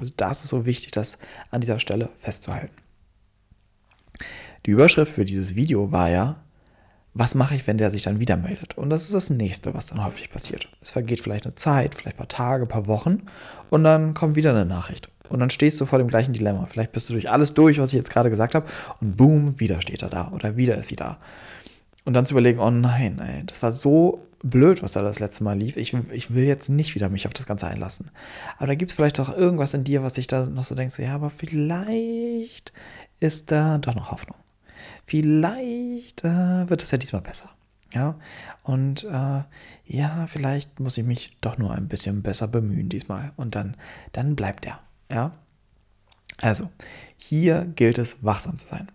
Also 0.00 0.12
das 0.16 0.42
ist 0.42 0.50
so 0.50 0.66
wichtig, 0.66 0.90
das 0.90 1.18
an 1.50 1.60
dieser 1.60 1.78
Stelle 1.78 2.08
festzuhalten. 2.18 2.83
Die 4.66 4.70
Überschrift 4.70 5.12
für 5.12 5.24
dieses 5.24 5.54
Video 5.54 5.92
war 5.92 6.10
ja, 6.10 6.36
was 7.14 7.34
mache 7.34 7.54
ich, 7.54 7.66
wenn 7.66 7.78
der 7.78 7.90
sich 7.90 8.02
dann 8.02 8.18
wieder 8.18 8.36
meldet? 8.36 8.76
Und 8.76 8.90
das 8.90 9.04
ist 9.04 9.14
das 9.14 9.30
nächste, 9.30 9.72
was 9.72 9.86
dann 9.86 10.04
häufig 10.04 10.30
passiert. 10.30 10.68
Es 10.82 10.90
vergeht 10.90 11.20
vielleicht 11.20 11.46
eine 11.46 11.54
Zeit, 11.54 11.94
vielleicht 11.94 12.16
ein 12.16 12.18
paar 12.18 12.28
Tage, 12.28 12.64
ein 12.64 12.68
paar 12.68 12.88
Wochen 12.88 13.22
und 13.70 13.84
dann 13.84 14.14
kommt 14.14 14.34
wieder 14.34 14.50
eine 14.50 14.66
Nachricht. 14.66 15.08
Und 15.28 15.40
dann 15.40 15.50
stehst 15.50 15.80
du 15.80 15.86
vor 15.86 15.98
dem 15.98 16.08
gleichen 16.08 16.32
Dilemma. 16.32 16.66
Vielleicht 16.66 16.92
bist 16.92 17.08
du 17.08 17.14
durch 17.14 17.30
alles 17.30 17.54
durch, 17.54 17.78
was 17.78 17.90
ich 17.90 17.94
jetzt 17.94 18.10
gerade 18.10 18.30
gesagt 18.30 18.54
habe 18.54 18.68
und 19.00 19.16
boom, 19.16 19.58
wieder 19.58 19.80
steht 19.80 20.02
er 20.02 20.10
da 20.10 20.32
oder 20.32 20.56
wieder 20.56 20.76
ist 20.76 20.88
sie 20.88 20.96
da. 20.96 21.18
Und 22.04 22.14
dann 22.14 22.26
zu 22.26 22.34
überlegen, 22.34 22.58
oh 22.58 22.70
nein, 22.70 23.18
ey, 23.20 23.44
das 23.46 23.62
war 23.62 23.72
so 23.72 24.26
blöd, 24.42 24.82
was 24.82 24.92
da 24.92 25.00
das 25.00 25.20
letzte 25.20 25.42
Mal 25.42 25.58
lief. 25.58 25.78
Ich, 25.78 25.94
ich 26.12 26.34
will 26.34 26.44
jetzt 26.44 26.68
nicht 26.68 26.94
wieder 26.94 27.08
mich 27.08 27.26
auf 27.26 27.32
das 27.32 27.46
Ganze 27.46 27.66
einlassen. 27.66 28.10
Aber 28.58 28.66
da 28.66 28.74
gibt 28.74 28.90
es 28.90 28.94
vielleicht 28.94 29.18
auch 29.18 29.34
irgendwas 29.34 29.72
in 29.72 29.84
dir, 29.84 30.02
was 30.02 30.16
sich 30.16 30.26
da 30.26 30.46
noch 30.46 30.64
so 30.64 30.74
denkst, 30.74 30.98
ja, 30.98 31.14
aber 31.14 31.30
vielleicht 31.30 32.72
ist 33.24 33.50
da 33.50 33.78
doch 33.78 33.94
noch 33.94 34.10
Hoffnung. 34.10 34.36
Vielleicht 35.06 36.24
äh, 36.24 36.68
wird 36.68 36.82
es 36.82 36.90
ja 36.90 36.98
diesmal 36.98 37.22
besser. 37.22 37.50
Ja, 37.92 38.16
und 38.64 39.04
äh, 39.04 39.42
ja, 39.86 40.26
vielleicht 40.26 40.80
muss 40.80 40.98
ich 40.98 41.04
mich 41.04 41.36
doch 41.40 41.58
nur 41.58 41.72
ein 41.72 41.88
bisschen 41.88 42.22
besser 42.22 42.48
bemühen 42.48 42.88
diesmal. 42.88 43.32
Und 43.36 43.54
dann, 43.54 43.76
dann 44.12 44.34
bleibt 44.34 44.66
er. 44.66 44.80
Ja, 45.10 45.32
also 46.40 46.68
hier 47.16 47.64
gilt 47.76 47.98
es, 47.98 48.16
wachsam 48.22 48.58
zu 48.58 48.66
sein. 48.66 48.88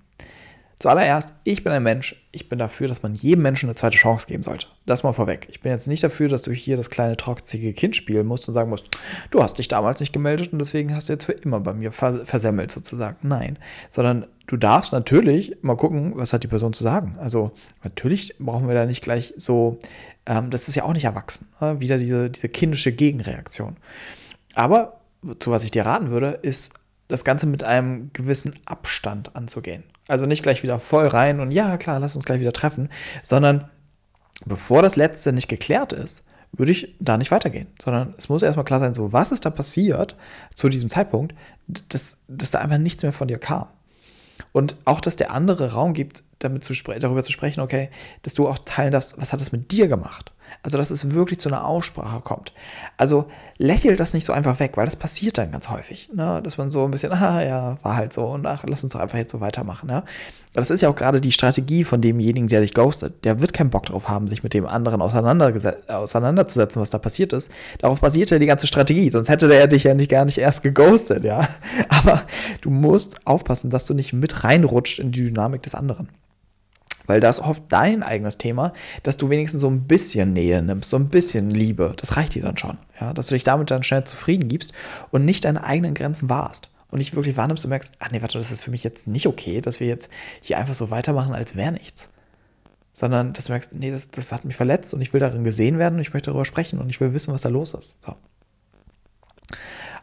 Zuallererst, 0.80 1.34
ich 1.44 1.66
bin 1.66 1.74
ein 1.74 1.84
Mensch, 1.84 2.16
ich 2.32 2.48
bin 2.48 2.58
dafür, 2.58 2.88
dass 2.88 3.04
man 3.04 3.14
jedem 3.14 3.42
Menschen 3.42 3.68
eine 3.68 3.76
zweite 3.76 3.98
Chance 3.98 4.28
geben 4.28 4.44
sollte. 4.44 4.68
Das 4.86 5.04
mal 5.04 5.12
vorweg. 5.12 5.48
Ich 5.50 5.60
bin 5.60 5.74
jetzt 5.74 5.90
nicht 5.90 6.02
dafür, 6.02 6.30
dass 6.30 6.42
du 6.42 6.54
hier 6.54 6.78
das 6.78 6.90
kleine 6.90 7.18
trotzige 7.18 7.74
Kind 7.74 7.98
spielen 7.98 8.26
musst 8.26 8.48
und 8.48 8.54
sagen 8.54 8.70
musst, 8.70 8.88
du 9.30 9.44
hast 9.44 9.60
dich 9.60 9.68
damals 9.68 10.00
nicht 10.00 10.14
gemeldet 10.14 10.54
und 10.54 10.60
deswegen 10.60 10.96
hast 10.96 11.10
du 11.10 11.14
jetzt 11.14 11.26
für 11.26 11.34
immer 11.34 11.60
bei 11.60 11.74
mir 11.74 11.92
versemmelt 11.92 12.72
sozusagen. 12.72 13.18
Nein, 13.28 13.60
sondern 13.90 14.26
du 14.48 14.56
darfst 14.56 14.94
natürlich 14.94 15.58
mal 15.62 15.76
gucken, 15.76 16.14
was 16.16 16.32
hat 16.32 16.44
die 16.44 16.48
Person 16.48 16.72
zu 16.72 16.86
sagen. 16.86 17.18
Also 17.20 17.52
natürlich 17.84 18.36
brauchen 18.40 18.70
wir 18.70 18.76
da 18.76 18.86
nicht 18.86 19.04
gleich 19.04 19.34
so, 19.36 19.80
ähm, 20.26 20.50
das 20.50 20.70
ist 20.70 20.76
ja 20.76 20.86
auch 20.86 20.94
nicht 20.94 21.04
erwachsen, 21.04 21.50
ne? 21.60 21.82
wieder 21.82 21.98
diese, 21.98 22.30
diese 22.30 22.48
kindische 22.48 22.94
Gegenreaktion. 22.94 23.76
Aber 24.56 25.02
zu 25.40 25.52
was 25.52 25.66
ich 25.66 25.72
dir 25.72 25.86
raten 25.86 26.10
würde, 26.10 26.40
ist 26.42 26.72
das 27.10 27.26
Ganze 27.26 27.48
mit 27.48 27.66
einem 27.66 28.12
gewissen 28.14 28.56
Abstand 28.64 29.36
anzugehen. 29.36 29.84
Also 30.10 30.26
nicht 30.26 30.44
gleich 30.44 30.64
wieder 30.64 30.80
voll 30.80 31.08
rein 31.08 31.40
und 31.40 31.52
ja, 31.52 31.78
klar, 31.78 32.00
lass 32.00 32.16
uns 32.16 32.26
gleich 32.26 32.40
wieder 32.40 32.52
treffen, 32.52 32.90
sondern 33.22 33.70
bevor 34.46 34.82
das 34.82 34.96
Letzte 34.96 35.32
nicht 35.32 35.48
geklärt 35.48 35.94
ist, 35.94 36.26
würde 36.52 36.72
ich 36.72 36.96
da 37.00 37.18
nicht 37.18 37.32
weitergehen, 37.32 37.68
sondern 37.82 38.16
es 38.18 38.28
muss 38.28 38.42
erstmal 38.42 38.66
klar 38.66 38.80
sein, 38.80 38.96
so 38.96 39.14
was 39.14 39.32
ist 39.32 39.46
da 39.46 39.52
passiert 39.52 40.16
zu 40.56 40.68
diesem 40.68 40.90
Zeitpunkt, 40.90 41.36
dass, 41.68 42.18
dass 42.28 42.52
da 42.52 42.60
einfach 42.60 42.80
nichts 42.80 43.04
mehr 43.04 43.14
von 43.14 43.28
dir 43.28 43.38
kam. 43.38 43.68
Und 44.52 44.78
auch, 44.86 45.00
dass 45.00 45.16
der 45.16 45.32
andere 45.32 45.74
Raum 45.74 45.94
gibt, 45.94 46.24
damit 46.40 46.64
zu 46.64 46.74
darüber 46.74 47.24
zu 47.24 47.32
sprechen, 47.32 47.62
okay, 47.62 47.90
dass 48.24 48.34
du 48.34 48.48
auch 48.48 48.60
teilen 48.60 48.92
darfst, 48.92 49.20
was 49.20 49.34
hat 49.34 49.42
das 49.42 49.52
mit 49.52 49.72
dir 49.72 49.88
gemacht? 49.88 50.32
Also, 50.64 50.78
dass 50.78 50.92
es 50.92 51.12
wirklich 51.12 51.40
zu 51.40 51.50
einer 51.50 51.66
Aussprache 51.66 52.22
kommt. 52.22 52.54
Also, 52.98 53.28
lächelt 53.58 54.00
das 54.00 54.14
nicht 54.14 54.26
so 54.26 54.34
einfach 54.34 54.60
weg, 54.60 54.74
weil 54.76 54.86
das 54.86 54.96
passiert 54.96 55.38
dann 55.38 55.52
ganz 55.52 55.70
häufig. 55.70 56.10
Ne? 56.14 56.42
Dass 56.44 56.58
man 56.58 56.70
so 56.70 56.84
ein 56.86 56.92
bisschen, 56.92 57.12
ah 57.14 57.44
ja, 57.44 57.78
war 57.84 57.96
halt 57.96 58.14
so 58.14 58.26
und 58.26 58.46
ach, 58.46 58.64
lass 58.68 58.84
uns 58.84 58.94
doch 58.94 59.00
einfach 59.00 59.18
jetzt 59.18 59.32
so 59.32 59.40
weitermachen. 59.40 59.88
Ne? 59.88 60.04
Das 60.54 60.72
ist 60.72 60.82
ja 60.82 60.90
auch 60.90 60.96
gerade 60.96 61.22
die 61.22 61.32
Strategie 61.32 61.84
von 61.84 62.02
demjenigen, 62.02 62.48
der 62.48 62.62
dich 62.62 62.74
ghostet. 62.74 63.24
Der 63.24 63.40
wird 63.40 63.54
keinen 63.54 63.70
Bock 63.70 63.86
drauf 63.86 64.10
haben, 64.10 64.28
sich 64.28 64.44
mit 64.44 64.54
dem 64.54 64.66
anderen 64.66 65.02
auseinanderzusetzen, 65.02 66.82
was 66.82 66.90
da 66.90 66.98
passiert 66.98 67.34
ist. 67.34 67.52
Darauf 67.78 68.02
basiert 68.02 68.32
ja 68.32 68.40
die 68.40 68.48
ganze 68.48 68.66
Strategie, 68.66 69.10
sonst 69.12 69.30
hätte 69.30 69.48
der 69.48 69.68
dich 69.68 69.84
ja 69.84 69.94
nicht 69.94 70.10
gar 70.10 70.26
nicht 70.26 70.40
erst 70.40 70.64
geghostet, 70.64 71.24
ja. 71.24 71.48
Aber 71.90 72.24
du 72.62 72.72
musst 72.72 73.26
aufpassen, 73.28 73.70
dass 73.70 73.86
du 73.86 73.94
nicht 73.94 74.12
mit 74.14 74.44
reinrutscht 74.44 75.00
in 75.00 75.12
die 75.12 75.26
Dynamik 75.26 75.62
des 75.62 75.76
anderen. 75.76 76.10
Weil 77.10 77.22
das 77.22 77.40
oft 77.40 77.64
dein 77.70 78.04
eigenes 78.04 78.38
Thema, 78.38 78.72
dass 79.02 79.18
du 79.18 79.32
wenigstens 79.32 79.62
so 79.62 79.68
ein 79.68 79.88
bisschen 79.88 80.32
Nähe 80.32 80.62
nimmst, 80.62 80.92
so 80.92 80.96
ein 80.96 81.10
bisschen 81.10 81.50
Liebe. 81.50 81.96
Das 81.98 82.18
reicht 82.18 82.36
dir 82.36 82.44
dann 82.44 82.56
schon. 82.56 82.78
Ja? 83.02 83.16
Dass 83.16 83.26
du 83.26 83.34
dich 83.34 83.44
damit 83.44 83.72
dann 83.72 83.82
schnell 83.82 84.04
zufrieden 84.04 84.48
gibst 84.48 84.74
und 85.10 85.26
nicht 85.26 85.44
deine 85.44 85.64
eigenen 85.64 85.96
Grenzen 85.96 86.30
wahrst. 86.30 86.70
Und 86.92 87.00
nicht 87.00 87.16
wirklich 87.16 87.36
wahrnimmst 87.36 87.66
und 87.66 87.70
merkst, 87.70 87.94
ach 87.98 88.12
nee, 88.12 88.22
warte, 88.22 88.38
das 88.38 88.52
ist 88.52 88.64
für 88.64 88.70
mich 88.70 88.84
jetzt 88.84 89.08
nicht 89.08 89.26
okay, 89.26 89.60
dass 89.60 89.80
wir 89.80 89.88
jetzt 89.88 90.12
hier 90.42 90.60
einfach 90.60 90.76
so 90.76 90.92
weitermachen, 90.92 91.34
als 91.34 91.56
wäre 91.56 91.72
nichts. 91.72 92.10
Sondern 92.94 93.34
dass 93.34 93.46
du 93.46 93.54
merkst, 93.54 93.74
nee, 93.74 93.90
das, 93.90 94.12
das 94.12 94.32
hat 94.32 94.46
mich 94.46 94.56
verletzt 94.56 94.94
und 94.94 95.02
ich 95.02 95.12
will 95.12 95.20
darin 95.20 95.44
gesehen 95.44 95.80
werden 95.80 95.96
und 95.96 96.02
ich 96.02 96.14
möchte 96.14 96.30
darüber 96.30 96.46
sprechen 96.46 96.78
und 96.78 96.92
ich 96.92 97.02
will 97.02 97.16
wissen, 97.16 97.34
was 97.34 97.42
da 97.42 97.50
los 97.50 97.74
ist. 97.74 97.98
So. 98.06 98.14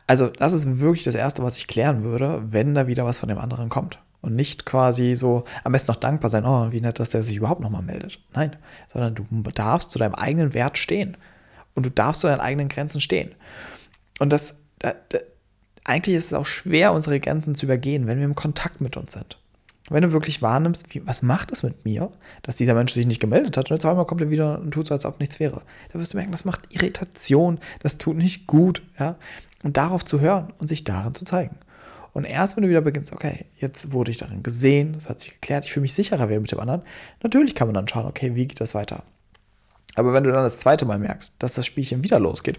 Also, 0.08 0.26
das 0.26 0.52
ist 0.52 0.80
wirklich 0.80 1.04
das 1.04 1.14
Erste, 1.14 1.44
was 1.44 1.56
ich 1.56 1.68
klären 1.68 2.02
würde, 2.02 2.42
wenn 2.50 2.74
da 2.74 2.88
wieder 2.88 3.04
was 3.04 3.20
von 3.20 3.28
dem 3.28 3.38
anderen 3.38 3.68
kommt. 3.68 4.00
Und 4.26 4.34
nicht 4.34 4.66
quasi 4.66 5.14
so 5.14 5.44
am 5.62 5.70
besten 5.70 5.92
noch 5.92 6.00
dankbar 6.00 6.30
sein, 6.30 6.44
oh, 6.44 6.72
wie 6.72 6.80
nett, 6.80 6.98
dass 6.98 7.10
der 7.10 7.22
sich 7.22 7.36
überhaupt 7.36 7.60
nochmal 7.60 7.82
meldet. 7.82 8.18
Nein, 8.34 8.56
sondern 8.92 9.14
du 9.14 9.50
darfst 9.52 9.92
zu 9.92 10.00
deinem 10.00 10.16
eigenen 10.16 10.52
Wert 10.52 10.78
stehen. 10.78 11.16
Und 11.74 11.86
du 11.86 11.90
darfst 11.90 12.22
zu 12.22 12.26
deinen 12.26 12.40
eigenen 12.40 12.68
Grenzen 12.68 13.00
stehen. 13.00 13.36
Und 14.18 14.30
das, 14.30 14.56
da, 14.80 14.94
da, 15.10 15.18
eigentlich 15.84 16.16
ist 16.16 16.26
es 16.26 16.32
auch 16.32 16.46
schwer, 16.46 16.92
unsere 16.92 17.20
Grenzen 17.20 17.54
zu 17.54 17.66
übergehen, 17.66 18.08
wenn 18.08 18.18
wir 18.18 18.24
im 18.24 18.34
Kontakt 18.34 18.80
mit 18.80 18.96
uns 18.96 19.12
sind. 19.12 19.38
Wenn 19.88 20.02
du 20.02 20.10
wirklich 20.10 20.42
wahrnimmst, 20.42 20.92
wie, 20.92 21.06
was 21.06 21.22
macht 21.22 21.52
es 21.52 21.62
mit 21.62 21.84
mir, 21.84 22.10
dass 22.42 22.56
dieser 22.56 22.74
Mensch 22.74 22.92
sich 22.92 23.06
nicht 23.06 23.20
gemeldet 23.20 23.56
hat 23.56 23.70
und 23.70 23.76
jetzt 23.76 23.86
einmal 23.86 24.06
kommt 24.06 24.22
er 24.22 24.30
wieder 24.30 24.58
und 24.58 24.72
tut 24.72 24.88
so, 24.88 24.94
als 24.94 25.04
ob 25.04 25.20
nichts 25.20 25.38
wäre. 25.38 25.62
Da 25.92 26.00
wirst 26.00 26.12
du 26.12 26.16
merken, 26.16 26.32
das 26.32 26.44
macht 26.44 26.62
Irritation, 26.70 27.60
das 27.80 27.96
tut 27.96 28.16
nicht 28.16 28.48
gut, 28.48 28.82
ja. 28.98 29.14
Und 29.62 29.76
darauf 29.76 30.04
zu 30.04 30.20
hören 30.20 30.52
und 30.58 30.66
sich 30.66 30.82
darin 30.82 31.14
zu 31.14 31.24
zeigen. 31.24 31.56
Und 32.16 32.24
erst 32.24 32.56
wenn 32.56 32.62
du 32.62 32.70
wieder 32.70 32.80
beginnst, 32.80 33.12
okay, 33.12 33.44
jetzt 33.58 33.92
wurde 33.92 34.10
ich 34.10 34.16
darin 34.16 34.42
gesehen, 34.42 34.94
das 34.94 35.10
hat 35.10 35.20
sich 35.20 35.32
geklärt, 35.32 35.66
ich 35.66 35.72
fühle 35.74 35.82
mich 35.82 35.92
sicherer 35.92 36.30
wieder 36.30 36.40
mit 36.40 36.50
dem 36.50 36.58
anderen, 36.58 36.80
natürlich 37.22 37.54
kann 37.54 37.68
man 37.68 37.74
dann 37.74 37.86
schauen, 37.88 38.06
okay, 38.06 38.34
wie 38.34 38.46
geht 38.46 38.58
das 38.58 38.74
weiter? 38.74 39.02
Aber 39.96 40.14
wenn 40.14 40.24
du 40.24 40.32
dann 40.32 40.42
das 40.42 40.58
zweite 40.58 40.86
Mal 40.86 40.98
merkst, 40.98 41.34
dass 41.40 41.56
das 41.56 41.66
Spielchen 41.66 42.02
wieder 42.04 42.18
losgeht, 42.18 42.58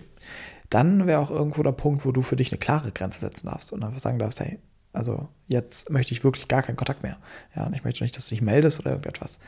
dann 0.70 1.08
wäre 1.08 1.20
auch 1.20 1.32
irgendwo 1.32 1.64
der 1.64 1.72
Punkt, 1.72 2.06
wo 2.06 2.12
du 2.12 2.22
für 2.22 2.36
dich 2.36 2.52
eine 2.52 2.60
klare 2.60 2.92
Grenze 2.92 3.20
setzen 3.20 3.48
darfst 3.48 3.74
und 3.74 3.84
einfach 3.84 3.98
sagen 3.98 4.20
darfst, 4.20 4.42
hey, 4.42 4.60
also 4.94 5.28
jetzt 5.48 5.90
möchte 5.90 6.14
ich 6.14 6.24
wirklich 6.24 6.48
gar 6.48 6.62
keinen 6.62 6.76
Kontakt 6.76 7.02
mehr. 7.02 7.18
Ja, 7.56 7.66
und 7.66 7.76
ich 7.76 7.84
möchte 7.84 8.04
nicht, 8.04 8.16
dass 8.16 8.28
du 8.28 8.36
dich 8.36 8.44
meldest 8.44 8.80
oder 8.80 8.92
irgendetwas. 8.92 9.40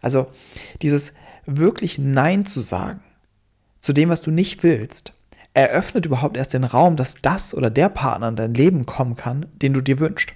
Also 0.00 0.26
dieses 0.82 1.12
wirklich 1.46 1.98
Nein 1.98 2.46
zu 2.46 2.62
sagen 2.62 3.00
zu 3.78 3.92
dem, 3.92 4.08
was 4.08 4.22
du 4.22 4.32
nicht 4.32 4.64
willst, 4.64 5.12
eröffnet 5.54 6.06
überhaupt 6.06 6.36
erst 6.36 6.54
den 6.54 6.64
Raum, 6.64 6.96
dass 6.96 7.16
das 7.20 7.54
oder 7.54 7.70
der 7.70 7.88
Partner 7.88 8.28
in 8.28 8.36
dein 8.36 8.54
Leben 8.54 8.86
kommen 8.86 9.16
kann, 9.16 9.46
den 9.54 9.72
du 9.74 9.80
dir 9.80 10.00
wünschst. 10.00 10.32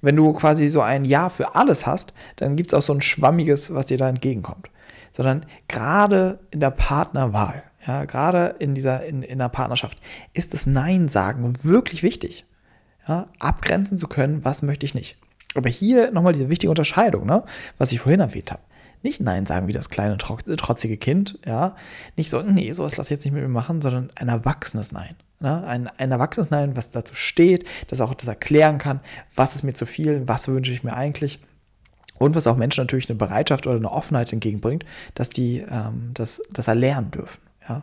Wenn 0.00 0.16
du 0.16 0.32
quasi 0.32 0.70
so 0.70 0.80
ein 0.80 1.04
Ja 1.04 1.28
für 1.28 1.54
alles 1.54 1.86
hast, 1.86 2.14
dann 2.36 2.56
gibt 2.56 2.72
es 2.72 2.74
auch 2.74 2.82
so 2.82 2.94
ein 2.94 3.02
schwammiges, 3.02 3.74
was 3.74 3.86
dir 3.86 3.98
da 3.98 4.08
entgegenkommt. 4.08 4.70
Sondern 5.12 5.44
gerade 5.68 6.40
in 6.50 6.60
der 6.60 6.70
Partnerwahl, 6.70 7.62
ja, 7.86 8.04
gerade 8.06 8.56
in 8.58 8.74
dieser, 8.74 9.04
in, 9.04 9.22
in 9.22 9.38
der 9.38 9.50
Partnerschaft, 9.50 9.98
ist 10.32 10.54
das 10.54 10.66
Nein 10.66 11.08
sagen 11.08 11.62
wirklich 11.62 12.02
wichtig. 12.02 12.46
Ja, 13.06 13.28
abgrenzen 13.38 13.98
zu 13.98 14.08
können, 14.08 14.42
was 14.44 14.62
möchte 14.62 14.86
ich 14.86 14.94
nicht. 14.94 15.18
Aber 15.54 15.68
hier 15.68 16.10
nochmal 16.10 16.32
diese 16.32 16.48
wichtige 16.48 16.70
Unterscheidung, 16.70 17.26
ne, 17.26 17.44
was 17.76 17.92
ich 17.92 18.00
vorhin 18.00 18.20
erwähnt 18.20 18.50
habe 18.50 18.62
nicht 19.04 19.20
Nein 19.20 19.46
sagen 19.46 19.68
wie 19.68 19.72
das 19.72 19.90
kleine, 19.90 20.16
trotzige 20.18 20.96
Kind, 20.96 21.38
ja. 21.46 21.76
Nicht 22.16 22.30
so, 22.30 22.42
nee, 22.42 22.72
sowas 22.72 22.96
lass 22.96 23.06
ich 23.06 23.12
jetzt 23.12 23.24
nicht 23.24 23.34
mit 23.34 23.42
mir 23.42 23.48
machen, 23.48 23.80
sondern 23.80 24.10
ein 24.16 24.28
erwachsenes 24.28 24.92
Nein. 24.92 25.14
Ne? 25.40 25.62
Ein, 25.64 25.88
ein 25.88 26.10
erwachsenes 26.10 26.50
Nein, 26.50 26.74
was 26.74 26.90
dazu 26.90 27.14
steht, 27.14 27.66
das 27.88 28.00
auch 28.00 28.14
das 28.14 28.28
erklären 28.28 28.78
kann, 28.78 29.00
was 29.34 29.54
ist 29.54 29.62
mir 29.62 29.74
zu 29.74 29.86
viel, 29.86 30.26
was 30.26 30.48
wünsche 30.48 30.72
ich 30.72 30.82
mir 30.82 30.94
eigentlich. 30.94 31.38
Und 32.18 32.34
was 32.34 32.46
auch 32.46 32.56
Menschen 32.56 32.82
natürlich 32.82 33.10
eine 33.10 33.18
Bereitschaft 33.18 33.66
oder 33.66 33.76
eine 33.76 33.90
Offenheit 33.90 34.32
entgegenbringt, 34.32 34.84
dass 35.14 35.30
die 35.30 35.58
ähm, 35.68 36.12
das, 36.14 36.40
das 36.50 36.68
erlernen 36.68 37.10
dürfen. 37.10 37.40
Ja? 37.68 37.82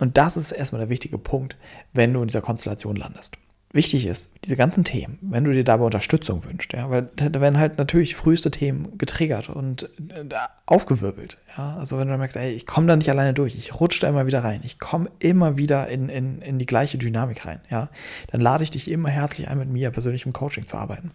Und 0.00 0.18
das 0.18 0.36
ist 0.36 0.52
erstmal 0.52 0.80
der 0.80 0.90
wichtige 0.90 1.18
Punkt, 1.18 1.56
wenn 1.92 2.12
du 2.12 2.20
in 2.20 2.28
dieser 2.28 2.42
Konstellation 2.42 2.96
landest 2.96 3.38
wichtig 3.74 4.06
ist, 4.06 4.32
diese 4.44 4.56
ganzen 4.56 4.84
Themen, 4.84 5.18
wenn 5.20 5.44
du 5.44 5.52
dir 5.52 5.64
dabei 5.64 5.84
Unterstützung 5.84 6.44
wünschst, 6.44 6.72
ja, 6.72 6.88
weil 6.90 7.10
da 7.16 7.40
werden 7.40 7.58
halt 7.58 7.76
natürlich 7.76 8.14
früheste 8.14 8.50
Themen 8.50 8.96
getriggert 8.96 9.48
und 9.48 9.90
äh, 10.08 10.24
aufgewirbelt, 10.64 11.38
ja, 11.58 11.76
also 11.76 11.98
wenn 11.98 12.08
du 12.08 12.16
merkst, 12.16 12.36
ey, 12.36 12.52
ich 12.52 12.66
komme 12.66 12.86
da 12.86 12.96
nicht 12.96 13.10
alleine 13.10 13.34
durch, 13.34 13.56
ich 13.56 13.80
rutsche 13.80 14.00
da 14.00 14.08
immer 14.08 14.26
wieder 14.26 14.44
rein, 14.44 14.60
ich 14.64 14.78
komme 14.78 15.10
immer 15.18 15.56
wieder 15.56 15.88
in, 15.88 16.08
in, 16.08 16.40
in 16.40 16.58
die 16.58 16.66
gleiche 16.66 16.98
Dynamik 16.98 17.44
rein, 17.44 17.60
ja, 17.68 17.90
dann 18.28 18.40
lade 18.40 18.62
ich 18.62 18.70
dich 18.70 18.90
immer 18.90 19.08
herzlich 19.08 19.48
ein, 19.48 19.58
mit 19.58 19.68
mir 19.68 19.90
persönlich 19.90 20.24
im 20.24 20.32
Coaching 20.32 20.66
zu 20.66 20.76
arbeiten. 20.76 21.10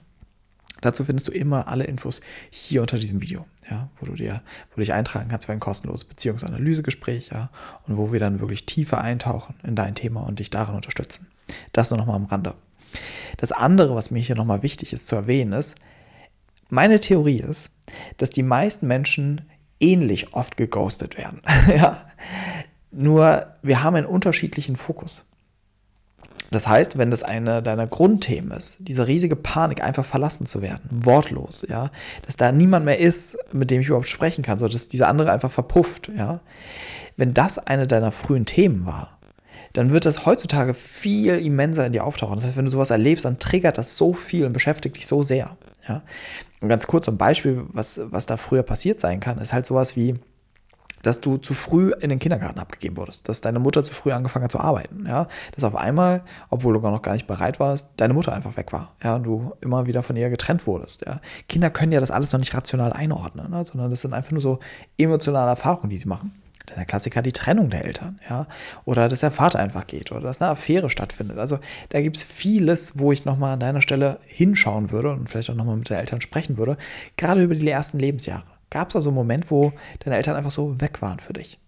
Dazu 0.82 1.04
findest 1.04 1.28
du 1.28 1.32
immer 1.32 1.68
alle 1.68 1.84
Infos 1.84 2.22
hier 2.50 2.82
unter 2.82 2.98
diesem 2.98 3.22
Video, 3.22 3.46
ja, 3.70 3.89
wo 4.00 4.06
du 4.06 4.13
dir, 4.13 4.42
wo 4.70 4.75
du 4.75 4.82
dich 4.82 4.94
eintragen 4.94 5.30
kannst 5.30 5.48
für 5.48 5.51
ein 5.51 5.60
kostenloses 5.60 6.06
Beziehungsanalysegespräch, 6.06 7.30
ja, 7.32 7.50
und 7.86 7.98
wo 7.98 8.12
wir 8.12 8.20
dann 8.20 8.39
wirklich 8.39 8.66
tiefer 8.66 9.01
eintauchen 9.01 9.56
in 9.63 9.75
dein 9.75 9.96
Thema 9.96 10.22
und 10.22 10.39
dich 10.39 10.50
darin 10.50 10.75
unterstützen. 10.75 11.28
Das 11.74 11.89
nur 11.89 11.98
nochmal 11.98 12.15
am 12.15 12.25
Rande. 12.25 12.56
Das 13.38 13.51
andere, 13.51 13.96
was 13.96 14.12
mir 14.12 14.20
hier 14.20 14.36
nochmal 14.36 14.63
wichtig 14.63 14.94
ist 14.94 15.08
zu 15.08 15.15
erwähnen, 15.15 15.53
ist, 15.53 15.75
meine 16.70 17.00
Theorie 17.00 17.39
ist, 17.39 17.72
dass 18.18 18.29
die 18.29 18.44
meisten 18.44 18.88
Menschen 18.88 19.50
ähnlich 19.79 20.34
oft 20.34 20.58
geghostet 20.58 21.18
werden. 21.18 21.41
ja. 21.75 22.06
Nur 22.91 23.48
wir 23.62 23.84
haben 23.84 23.96
einen 23.96 24.06
unterschiedlichen 24.06 24.75
Fokus. 24.75 25.29
Das 26.51 26.68
heißt, 26.68 26.98
wenn 26.98 27.12
das 27.12 27.22
eine 27.22 27.62
deiner 27.62 27.86
Grundthemen 27.86 28.51
ist, 28.51 28.77
diese 28.79 29.06
riesige 29.06 29.36
Panik, 29.36 29.84
einfach 29.84 30.06
verlassen 30.06 30.48
zu 30.48 30.63
werden, 30.63 30.89
wortlos, 31.06 31.63
ja, 31.70 31.91
dass 32.25 32.38
da 32.38 32.51
niemand 32.51 32.86
mehr 32.86 32.98
ist, 32.98 33.38
mit 33.53 33.70
dem 33.70 33.82
ich 33.82 33.88
überhaupt 33.88 34.08
sprechen 34.08 34.44
kann, 34.44 34.58
so 34.58 34.68
dass 34.68 34.88
dieser 34.88 35.08
andere 35.08 35.32
einfach 35.32 35.51
verpufft, 35.51 36.12
ja. 36.15 36.39
Wenn 37.18 37.34
das 37.34 37.60
eine 37.60 37.86
deiner 37.86 38.12
frühen 38.12 38.46
Themen 38.46 38.86
war, 38.86 39.18
dann 39.73 39.91
wird 39.91 40.05
das 40.05 40.25
heutzutage 40.25 40.73
viel 40.73 41.35
immenser 41.38 41.85
in 41.85 41.93
dir 41.93 42.03
auftauchen. 42.03 42.35
Das 42.35 42.45
heißt, 42.45 42.57
wenn 42.57 42.65
du 42.65 42.71
sowas 42.71 42.89
erlebst, 42.89 43.25
dann 43.25 43.39
triggert 43.39 43.77
das 43.77 43.95
so 43.95 44.13
viel 44.13 44.45
und 44.45 44.53
beschäftigt 44.53 44.97
dich 44.97 45.07
so 45.07 45.23
sehr. 45.23 45.57
Ja? 45.88 46.01
Und 46.61 46.69
ganz 46.69 46.88
kurz 46.88 47.07
ein 47.07 47.17
Beispiel, 47.17 47.63
was, 47.69 47.99
was 48.03 48.25
da 48.25 48.38
früher 48.38 48.63
passiert 48.63 48.99
sein 48.99 49.19
kann, 49.19 49.38
ist 49.38 49.53
halt 49.53 49.65
sowas 49.65 49.95
wie, 49.95 50.19
dass 51.03 51.21
du 51.21 51.38
zu 51.38 51.53
früh 51.53 51.93
in 52.01 52.09
den 52.09 52.19
Kindergarten 52.19 52.59
abgegeben 52.59 52.97
wurdest, 52.97 53.29
dass 53.29 53.39
deine 53.39 53.59
Mutter 53.59 53.83
zu 53.85 53.93
früh 53.93 54.11
angefangen 54.11 54.43
hat 54.43 54.51
zu 54.51 54.59
arbeiten, 54.59 55.05
ja, 55.07 55.27
dass 55.55 55.63
auf 55.63 55.75
einmal, 55.75 56.23
obwohl 56.49 56.73
du 56.73 56.81
gar 56.81 56.91
noch 56.91 57.01
gar 57.01 57.13
nicht 57.13 57.25
bereit 57.25 57.59
warst, 57.59 57.91
deine 57.95 58.13
Mutter 58.13 58.33
einfach 58.33 58.57
weg 58.57 58.73
war, 58.73 58.91
ja, 59.01 59.15
und 59.15 59.23
du 59.23 59.53
immer 59.61 59.85
wieder 59.85 60.03
von 60.03 60.17
ihr 60.17 60.29
getrennt 60.29 60.67
wurdest, 60.67 61.05
ja. 61.05 61.21
Kinder 61.47 61.69
können 61.69 61.93
ja 61.93 62.01
das 62.01 62.11
alles 62.11 62.33
noch 62.33 62.39
nicht 62.39 62.53
rational 62.53 62.91
einordnen, 62.91 63.49
ne? 63.49 63.63
sondern 63.63 63.89
das 63.89 64.01
sind 64.01 64.13
einfach 64.13 64.31
nur 64.31 64.41
so 64.41 64.59
emotionale 64.97 65.49
Erfahrungen, 65.51 65.89
die 65.89 65.97
sie 65.97 66.07
machen 66.09 66.33
der 66.75 66.85
Klassiker 66.85 67.21
die 67.21 67.31
Trennung 67.31 67.69
der 67.69 67.85
Eltern, 67.85 68.19
ja. 68.29 68.47
Oder 68.85 69.09
dass 69.09 69.21
der 69.21 69.31
Vater 69.31 69.59
einfach 69.59 69.88
geht 69.88 70.11
oder 70.11 70.21
dass 70.21 70.41
eine 70.41 70.51
Affäre 70.51 70.89
stattfindet. 70.89 71.38
Also 71.38 71.59
da 71.89 72.01
gibt 72.01 72.17
es 72.17 72.23
vieles, 72.23 72.97
wo 72.99 73.11
ich 73.11 73.25
nochmal 73.25 73.53
an 73.53 73.59
deiner 73.59 73.81
Stelle 73.81 74.19
hinschauen 74.25 74.91
würde 74.91 75.11
und 75.11 75.29
vielleicht 75.29 75.49
auch 75.49 75.55
nochmal 75.55 75.77
mit 75.77 75.89
den 75.89 75.97
Eltern 75.97 76.21
sprechen 76.21 76.57
würde, 76.57 76.77
gerade 77.17 77.43
über 77.43 77.55
die 77.55 77.69
ersten 77.69 77.99
Lebensjahre. 77.99 78.43
Gab 78.69 78.89
es 78.89 78.95
also 78.95 79.09
einen 79.09 79.15
Moment, 79.15 79.49
wo 79.49 79.73
deine 79.99 80.15
Eltern 80.15 80.35
einfach 80.35 80.51
so 80.51 80.79
weg 80.79 81.01
waren 81.01 81.19
für 81.19 81.33
dich? 81.33 81.59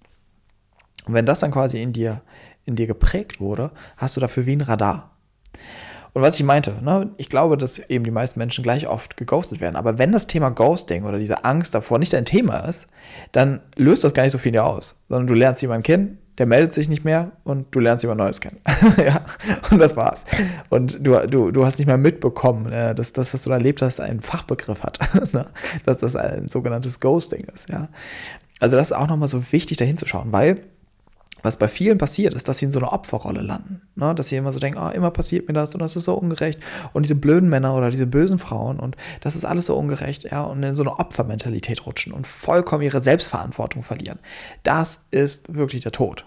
Und 1.05 1.13
wenn 1.13 1.25
das 1.25 1.39
dann 1.39 1.51
quasi 1.51 1.81
in 1.81 1.93
dir, 1.93 2.21
in 2.65 2.75
dir 2.75 2.87
geprägt 2.87 3.39
wurde, 3.39 3.71
hast 3.97 4.15
du 4.15 4.21
dafür 4.21 4.45
wie 4.45 4.55
ein 4.55 4.61
Radar. 4.61 5.10
Und 6.13 6.21
was 6.21 6.35
ich 6.35 6.43
meinte, 6.43 6.73
ne, 6.81 7.09
ich 7.17 7.29
glaube, 7.29 7.57
dass 7.57 7.79
eben 7.79 8.03
die 8.03 8.11
meisten 8.11 8.39
Menschen 8.39 8.63
gleich 8.63 8.87
oft 8.87 9.15
geghostet 9.15 9.61
werden. 9.61 9.75
Aber 9.75 9.97
wenn 9.97 10.11
das 10.11 10.27
Thema 10.27 10.49
Ghosting 10.49 11.05
oder 11.05 11.17
diese 11.17 11.45
Angst 11.45 11.73
davor 11.73 11.99
nicht 11.99 12.11
dein 12.11 12.25
Thema 12.25 12.57
ist, 12.59 12.87
dann 13.31 13.61
löst 13.77 14.03
das 14.03 14.13
gar 14.13 14.23
nicht 14.23 14.33
so 14.33 14.37
viel 14.37 14.51
dir 14.51 14.65
aus. 14.65 15.01
Sondern 15.07 15.27
du 15.27 15.33
lernst 15.33 15.61
jemanden 15.61 15.83
kennen, 15.83 16.17
der 16.37 16.47
meldet 16.47 16.73
sich 16.73 16.89
nicht 16.89 17.05
mehr 17.05 17.31
und 17.43 17.67
du 17.71 17.79
lernst 17.79 18.03
jemand 18.03 18.19
Neues 18.19 18.41
kennen. 18.41 18.59
ja, 18.97 19.23
und 19.69 19.79
das 19.79 19.95
war's. 19.95 20.25
Und 20.69 21.05
du, 21.05 21.27
du, 21.27 21.51
du 21.51 21.65
hast 21.65 21.77
nicht 21.77 21.87
mal 21.87 21.97
mitbekommen, 21.97 22.71
äh, 22.71 22.95
dass 22.95 23.13
das, 23.13 23.33
was 23.33 23.43
du 23.43 23.49
da 23.49 23.57
erlebt 23.57 23.81
hast, 23.81 23.99
einen 23.99 24.21
Fachbegriff 24.21 24.83
hat. 24.83 24.99
Ne, 25.33 25.45
dass 25.85 25.99
das 25.99 26.15
ein 26.15 26.49
sogenanntes 26.49 26.99
Ghosting 26.99 27.45
ist. 27.53 27.69
Ja. 27.69 27.89
Also 28.59 28.75
das 28.75 28.87
ist 28.87 28.97
auch 28.97 29.07
nochmal 29.07 29.29
so 29.29 29.51
wichtig, 29.51 29.77
da 29.77 29.85
hinzuschauen, 29.85 30.31
weil 30.31 30.61
was 31.43 31.57
bei 31.57 31.67
vielen 31.67 31.97
passiert, 31.97 32.33
ist, 32.33 32.47
dass 32.47 32.57
sie 32.57 32.65
in 32.65 32.71
so 32.71 32.79
einer 32.79 32.93
Opferrolle 32.93 33.41
landen. 33.41 33.81
Ne? 33.95 34.13
Dass 34.15 34.29
sie 34.29 34.35
immer 34.35 34.51
so 34.51 34.59
denken, 34.59 34.79
oh, 34.79 34.89
immer 34.89 35.11
passiert 35.11 35.47
mir 35.47 35.53
das 35.53 35.73
und 35.73 35.81
das 35.81 35.95
ist 35.95 36.05
so 36.05 36.13
ungerecht. 36.13 36.59
Und 36.93 37.03
diese 37.03 37.15
blöden 37.15 37.49
Männer 37.49 37.75
oder 37.75 37.89
diese 37.89 38.07
bösen 38.07 38.39
Frauen 38.39 38.79
und 38.79 38.95
das 39.21 39.35
ist 39.35 39.45
alles 39.45 39.65
so 39.65 39.75
ungerecht, 39.75 40.31
ja, 40.31 40.43
und 40.43 40.61
in 40.63 40.75
so 40.75 40.83
eine 40.83 40.99
Opfermentalität 40.99 41.85
rutschen 41.85 42.13
und 42.13 42.27
vollkommen 42.27 42.83
ihre 42.83 43.01
Selbstverantwortung 43.01 43.83
verlieren. 43.83 44.19
Das 44.63 45.05
ist 45.11 45.53
wirklich 45.53 45.83
der 45.83 45.91
Tod. 45.91 46.25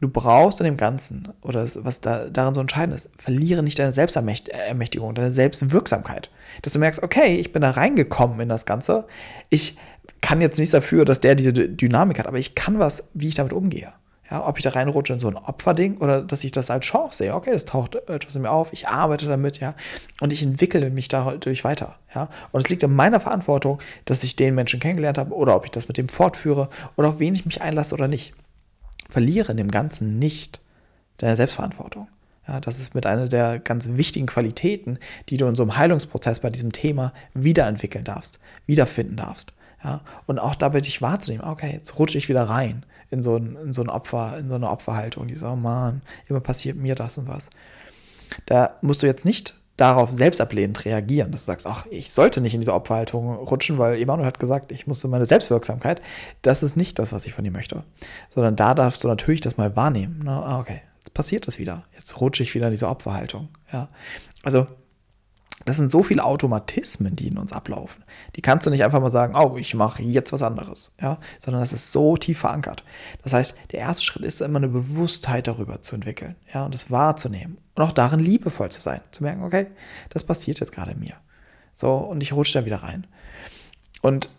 Du 0.00 0.08
brauchst 0.08 0.60
in 0.60 0.64
dem 0.64 0.78
Ganzen, 0.78 1.28
oder 1.42 1.60
das, 1.60 1.84
was 1.84 2.00
da, 2.00 2.30
daran 2.30 2.54
so 2.54 2.60
entscheidend 2.62 2.96
ist, 2.96 3.10
verliere 3.18 3.62
nicht 3.62 3.78
deine 3.78 3.92
Selbstermächtigung, 3.92 5.14
deine 5.14 5.32
Selbstwirksamkeit. 5.32 6.30
Dass 6.62 6.72
du 6.72 6.78
merkst, 6.78 7.02
okay, 7.02 7.36
ich 7.36 7.52
bin 7.52 7.60
da 7.60 7.72
reingekommen 7.72 8.40
in 8.40 8.48
das 8.48 8.64
Ganze. 8.64 9.06
Ich 9.50 9.76
kann 10.22 10.40
jetzt 10.40 10.58
nichts 10.58 10.72
dafür, 10.72 11.04
dass 11.04 11.20
der 11.20 11.34
diese 11.34 11.52
Dynamik 11.52 12.18
hat, 12.18 12.26
aber 12.26 12.38
ich 12.38 12.54
kann 12.54 12.78
was, 12.78 13.08
wie 13.12 13.28
ich 13.28 13.34
damit 13.34 13.52
umgehe. 13.52 13.92
Ja, 14.30 14.46
ob 14.46 14.58
ich 14.58 14.62
da 14.62 14.70
reinrutsche 14.70 15.12
in 15.12 15.18
so 15.18 15.26
ein 15.26 15.36
Opferding 15.36 15.98
oder 15.98 16.22
dass 16.22 16.44
ich 16.44 16.52
das 16.52 16.70
als 16.70 16.86
Chance 16.86 17.18
sehe. 17.18 17.34
Okay, 17.34 17.50
das 17.50 17.64
taucht 17.64 17.96
etwas 18.08 18.36
in 18.36 18.42
mir 18.42 18.50
auf, 18.50 18.72
ich 18.72 18.86
arbeite 18.86 19.26
damit, 19.26 19.58
ja, 19.58 19.74
und 20.20 20.32
ich 20.32 20.42
entwickle 20.42 20.88
mich 20.90 21.08
dadurch 21.08 21.64
weiter, 21.64 21.96
ja. 22.14 22.28
Und 22.52 22.60
es 22.60 22.68
liegt 22.68 22.84
in 22.84 22.94
meiner 22.94 23.20
Verantwortung, 23.20 23.80
dass 24.04 24.22
ich 24.22 24.36
den 24.36 24.54
Menschen 24.54 24.78
kennengelernt 24.78 25.18
habe 25.18 25.34
oder 25.34 25.56
ob 25.56 25.64
ich 25.64 25.72
das 25.72 25.88
mit 25.88 25.98
dem 25.98 26.08
fortführe 26.08 26.68
oder 26.96 27.08
auf 27.08 27.18
wen 27.18 27.34
ich 27.34 27.44
mich 27.44 27.60
einlasse 27.60 27.94
oder 27.94 28.06
nicht. 28.06 28.32
Verliere 29.08 29.50
in 29.50 29.56
dem 29.56 29.70
Ganzen 29.70 30.20
nicht 30.20 30.60
deine 31.18 31.36
Selbstverantwortung. 31.36 32.06
Ja, 32.46 32.60
das 32.60 32.78
ist 32.78 32.94
mit 32.94 33.06
einer 33.06 33.28
der 33.28 33.58
ganz 33.58 33.88
wichtigen 33.90 34.26
Qualitäten, 34.26 34.98
die 35.28 35.36
du 35.36 35.46
in 35.46 35.56
so 35.56 35.62
einem 35.62 35.76
Heilungsprozess 35.76 36.40
bei 36.40 36.50
diesem 36.50 36.72
Thema 36.72 37.12
wiederentwickeln 37.34 38.04
darfst, 38.04 38.38
wiederfinden 38.66 39.16
darfst. 39.16 39.52
Ja, 39.82 40.02
und 40.26 40.38
auch 40.38 40.54
dabei 40.54 40.80
dich 40.80 41.00
wahrzunehmen, 41.00 41.44
okay, 41.44 41.72
jetzt 41.72 41.98
rutsche 41.98 42.18
ich 42.18 42.28
wieder 42.28 42.44
rein 42.44 42.84
in 43.10 43.22
so 43.22 43.36
ein, 43.36 43.56
in 43.56 43.72
so 43.72 43.82
ein 43.82 43.88
Opfer, 43.88 44.36
in 44.38 44.48
so 44.48 44.54
eine 44.54 44.68
Opferhaltung, 44.68 45.26
die 45.26 45.36
so, 45.36 45.48
oh 45.48 45.56
Mann, 45.56 46.02
immer 46.28 46.40
passiert 46.40 46.76
mir 46.76 46.94
das 46.94 47.18
und 47.18 47.28
was. 47.28 47.50
Da 48.46 48.76
musst 48.82 49.02
du 49.02 49.06
jetzt 49.06 49.24
nicht 49.24 49.54
darauf 49.76 50.12
selbstablehnend 50.12 50.84
reagieren, 50.84 51.32
dass 51.32 51.42
du 51.42 51.46
sagst, 51.46 51.66
ach, 51.66 51.86
ich 51.90 52.12
sollte 52.12 52.42
nicht 52.42 52.52
in 52.52 52.60
diese 52.60 52.74
Opferhaltung 52.74 53.34
rutschen, 53.36 53.78
weil 53.78 54.00
Emanuel 54.00 54.26
hat 54.26 54.38
gesagt, 54.38 54.72
ich 54.72 54.86
musste 54.86 55.08
meine 55.08 55.24
Selbstwirksamkeit. 55.24 56.02
Das 56.42 56.62
ist 56.62 56.76
nicht 56.76 56.98
das, 56.98 57.12
was 57.12 57.24
ich 57.24 57.32
von 57.32 57.44
dir 57.44 57.50
möchte. 57.50 57.82
Sondern 58.28 58.56
da 58.56 58.74
darfst 58.74 59.02
du 59.02 59.08
natürlich 59.08 59.40
das 59.40 59.56
mal 59.56 59.74
wahrnehmen. 59.76 60.20
Na, 60.22 60.42
ah, 60.42 60.58
okay, 60.60 60.82
jetzt 60.98 61.14
passiert 61.14 61.46
das 61.46 61.58
wieder. 61.58 61.84
Jetzt 61.94 62.20
rutsche 62.20 62.42
ich 62.42 62.54
wieder 62.54 62.66
in 62.66 62.72
diese 62.72 62.88
Opferhaltung. 62.88 63.48
Ja. 63.72 63.88
Also 64.42 64.66
das 65.64 65.76
sind 65.76 65.90
so 65.90 66.02
viele 66.02 66.24
Automatismen, 66.24 67.16
die 67.16 67.28
in 67.28 67.38
uns 67.38 67.52
ablaufen. 67.52 68.04
Die 68.36 68.42
kannst 68.42 68.66
du 68.66 68.70
nicht 68.70 68.82
einfach 68.82 69.00
mal 69.00 69.10
sagen, 69.10 69.34
oh, 69.36 69.56
ich 69.56 69.74
mache 69.74 70.02
jetzt 70.02 70.32
was 70.32 70.42
anderes, 70.42 70.92
ja, 71.00 71.18
sondern 71.38 71.60
das 71.60 71.72
ist 71.72 71.92
so 71.92 72.16
tief 72.16 72.40
verankert. 72.40 72.82
Das 73.22 73.32
heißt, 73.32 73.56
der 73.72 73.80
erste 73.80 74.02
Schritt 74.02 74.24
ist 74.24 74.40
immer 74.40 74.58
eine 74.58 74.68
Bewusstheit 74.68 75.46
darüber 75.46 75.82
zu 75.82 75.94
entwickeln, 75.94 76.36
ja, 76.52 76.64
und 76.64 76.74
es 76.74 76.90
wahrzunehmen 76.90 77.58
und 77.74 77.82
auch 77.82 77.92
darin 77.92 78.20
liebevoll 78.20 78.70
zu 78.70 78.80
sein, 78.80 79.00
zu 79.10 79.22
merken, 79.22 79.42
okay, 79.42 79.66
das 80.08 80.24
passiert 80.24 80.60
jetzt 80.60 80.72
gerade 80.72 80.94
mir. 80.94 81.14
So, 81.74 81.94
und 81.94 82.22
ich 82.22 82.32
rutsche 82.32 82.58
da 82.58 82.66
wieder 82.66 82.82
rein. 82.82 83.06
Und 84.02 84.30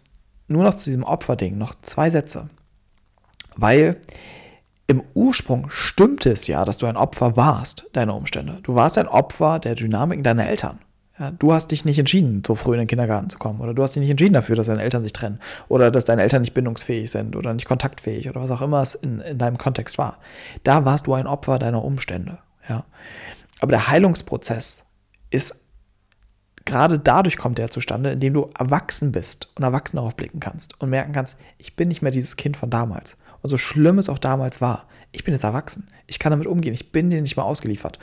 nur 0.47 0.63
noch 0.63 0.73
zu 0.73 0.85
diesem 0.85 1.03
Opferding 1.03 1.57
noch 1.57 1.75
zwei 1.81 2.09
Sätze. 2.09 2.49
Weil 3.55 3.99
im 4.87 5.03
Ursprung 5.13 5.69
stimmte 5.69 6.31
es 6.31 6.47
ja, 6.47 6.65
dass 6.65 6.77
du 6.77 6.85
ein 6.85 6.97
Opfer 6.97 7.37
warst, 7.37 7.89
deine 7.93 8.13
Umstände. 8.13 8.59
Du 8.63 8.75
warst 8.75 8.97
ein 8.97 9.07
Opfer 9.07 9.59
der 9.59 9.75
Dynamiken 9.75 10.23
deiner 10.23 10.47
Eltern. 10.47 10.79
Ja, 11.19 11.31
du 11.31 11.53
hast 11.53 11.71
dich 11.71 11.85
nicht 11.85 11.99
entschieden, 11.99 12.41
so 12.45 12.55
früh 12.55 12.73
in 12.73 12.79
den 12.79 12.87
Kindergarten 12.87 13.29
zu 13.29 13.37
kommen. 13.37 13.59
Oder 13.59 13.73
du 13.73 13.83
hast 13.83 13.95
dich 13.95 14.01
nicht 14.01 14.09
entschieden 14.09 14.33
dafür, 14.33 14.55
dass 14.55 14.67
deine 14.67 14.81
Eltern 14.81 15.03
sich 15.03 15.13
trennen. 15.13 15.39
Oder 15.67 15.91
dass 15.91 16.05
deine 16.05 16.21
Eltern 16.21 16.41
nicht 16.41 16.53
bindungsfähig 16.53 17.11
sind 17.11 17.35
oder 17.35 17.53
nicht 17.53 17.65
kontaktfähig 17.65 18.29
oder 18.29 18.41
was 18.41 18.51
auch 18.51 18.61
immer 18.61 18.81
es 18.81 18.95
in, 18.95 19.19
in 19.19 19.37
deinem 19.37 19.57
Kontext 19.57 19.97
war. 19.97 20.19
Da 20.63 20.85
warst 20.85 21.07
du 21.07 21.13
ein 21.13 21.27
Opfer 21.27 21.59
deiner 21.59 21.83
Umstände. 21.83 22.39
Ja. 22.69 22.85
Aber 23.59 23.71
der 23.71 23.87
Heilungsprozess 23.87 24.85
ist 25.29 25.55
gerade 26.65 26.99
dadurch 26.99 27.37
kommt 27.37 27.59
er 27.59 27.69
zustande, 27.69 28.11
indem 28.11 28.33
du 28.33 28.49
erwachsen 28.57 29.11
bist 29.11 29.49
und 29.55 29.63
erwachsen 29.63 29.97
darauf 29.97 30.15
blicken 30.15 30.39
kannst 30.39 30.79
und 30.79 30.89
merken 30.89 31.11
kannst, 31.11 31.37
ich 31.57 31.75
bin 31.75 31.87
nicht 31.87 32.01
mehr 32.01 32.11
dieses 32.11 32.37
Kind 32.37 32.55
von 32.55 32.69
damals. 32.69 33.17
Und 33.41 33.49
so 33.49 33.57
schlimm 33.57 33.97
es 33.97 34.09
auch 34.09 34.19
damals 34.19 34.61
war, 34.61 34.87
ich 35.11 35.23
bin 35.23 35.33
jetzt 35.33 35.43
erwachsen. 35.43 35.87
Ich 36.07 36.19
kann 36.19 36.31
damit 36.31 36.47
umgehen. 36.47 36.73
Ich 36.73 36.91
bin 36.91 37.09
dir 37.09 37.21
nicht 37.21 37.35
mehr 37.35 37.45
ausgeliefert. 37.45 37.99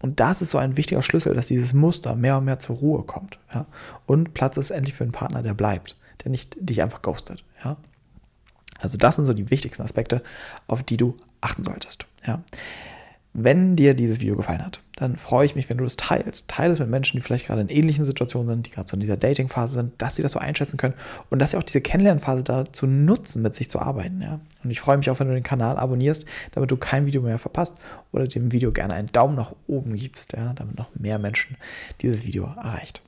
Und 0.00 0.20
das 0.20 0.42
ist 0.42 0.50
so 0.50 0.58
ein 0.58 0.76
wichtiger 0.76 1.02
Schlüssel, 1.02 1.34
dass 1.34 1.46
dieses 1.46 1.72
Muster 1.72 2.14
mehr 2.14 2.38
und 2.38 2.44
mehr 2.44 2.58
zur 2.58 2.76
Ruhe 2.76 3.02
kommt. 3.02 3.38
Ja? 3.54 3.66
Und 4.06 4.34
Platz 4.34 4.56
ist 4.56 4.70
endlich 4.70 4.94
für 4.94 5.04
einen 5.04 5.12
Partner, 5.12 5.42
der 5.42 5.54
bleibt, 5.54 5.96
der 6.22 6.30
nicht 6.30 6.56
dich 6.60 6.82
einfach 6.82 7.02
ghostet. 7.02 7.44
Ja? 7.64 7.76
Also 8.78 8.98
das 8.98 9.16
sind 9.16 9.24
so 9.24 9.32
die 9.32 9.50
wichtigsten 9.50 9.82
Aspekte, 9.82 10.22
auf 10.66 10.82
die 10.82 10.96
du 10.96 11.16
achten 11.40 11.64
solltest. 11.64 12.06
Ja? 12.26 12.42
Wenn 13.38 13.76
dir 13.76 13.92
dieses 13.92 14.20
Video 14.20 14.34
gefallen 14.34 14.64
hat, 14.64 14.80
dann 14.96 15.18
freue 15.18 15.44
ich 15.44 15.54
mich, 15.54 15.68
wenn 15.68 15.76
du 15.76 15.84
es 15.84 15.98
teilst. 15.98 16.48
Teile 16.48 16.72
es 16.72 16.78
mit 16.78 16.88
Menschen, 16.88 17.18
die 17.18 17.20
vielleicht 17.20 17.46
gerade 17.46 17.60
in 17.60 17.68
ähnlichen 17.68 18.06
Situationen 18.06 18.48
sind, 18.48 18.64
die 18.64 18.70
gerade 18.70 18.88
so 18.88 18.94
in 18.96 19.00
dieser 19.00 19.18
Dating-Phase 19.18 19.74
sind, 19.74 19.92
dass 20.00 20.14
sie 20.14 20.22
das 20.22 20.32
so 20.32 20.38
einschätzen 20.38 20.78
können 20.78 20.94
und 21.28 21.38
dass 21.38 21.50
sie 21.50 21.58
auch 21.58 21.62
diese 21.62 21.82
Kennenlernphase 21.82 22.44
dazu 22.44 22.86
nutzen, 22.86 23.42
mit 23.42 23.54
sich 23.54 23.68
zu 23.68 23.78
arbeiten. 23.78 24.22
Ja? 24.22 24.40
Und 24.64 24.70
ich 24.70 24.80
freue 24.80 24.96
mich 24.96 25.10
auch, 25.10 25.20
wenn 25.20 25.28
du 25.28 25.34
den 25.34 25.42
Kanal 25.42 25.76
abonnierst, 25.76 26.24
damit 26.52 26.70
du 26.70 26.78
kein 26.78 27.04
Video 27.04 27.20
mehr 27.20 27.38
verpasst 27.38 27.76
oder 28.10 28.26
dem 28.26 28.52
Video 28.52 28.72
gerne 28.72 28.94
einen 28.94 29.12
Daumen 29.12 29.34
nach 29.36 29.52
oben 29.66 29.96
gibst, 29.96 30.32
ja? 30.32 30.54
damit 30.54 30.78
noch 30.78 30.88
mehr 30.94 31.18
Menschen 31.18 31.58
dieses 32.00 32.24
Video 32.24 32.44
erreicht. 32.44 33.02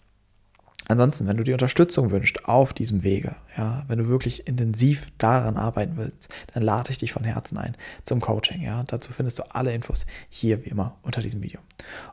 Ansonsten, 0.88 1.26
wenn 1.26 1.36
du 1.36 1.44
die 1.44 1.52
Unterstützung 1.52 2.10
wünschst 2.10 2.46
auf 2.46 2.72
diesem 2.72 3.04
Wege, 3.04 3.36
ja, 3.58 3.84
wenn 3.88 3.98
du 3.98 4.08
wirklich 4.08 4.46
intensiv 4.46 5.06
daran 5.18 5.58
arbeiten 5.58 5.98
willst, 5.98 6.28
dann 6.54 6.62
lade 6.62 6.90
ich 6.90 6.96
dich 6.96 7.12
von 7.12 7.24
Herzen 7.24 7.58
ein 7.58 7.76
zum 8.04 8.20
Coaching. 8.20 8.62
Ja. 8.62 8.82
Dazu 8.86 9.12
findest 9.12 9.38
du 9.38 9.54
alle 9.54 9.74
Infos 9.74 10.06
hier 10.30 10.64
wie 10.64 10.70
immer 10.70 10.96
unter 11.02 11.20
diesem 11.20 11.42
Video. 11.42 11.60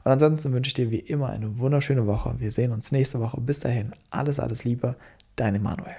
Und 0.04 0.12
ansonsten 0.12 0.52
wünsche 0.52 0.68
ich 0.68 0.74
dir 0.74 0.92
wie 0.92 1.00
immer 1.00 1.30
eine 1.30 1.58
wunderschöne 1.58 2.06
Woche. 2.06 2.36
Wir 2.38 2.52
sehen 2.52 2.74
uns 2.74 2.92
nächste 2.92 3.22
Woche. 3.22 3.40
Bis 3.40 3.62
dahin, 3.62 3.94
alles, 4.10 4.40
alles 4.40 4.66
Liebe, 4.66 4.98
dein 5.38 5.56
Emanuel. 5.56 5.94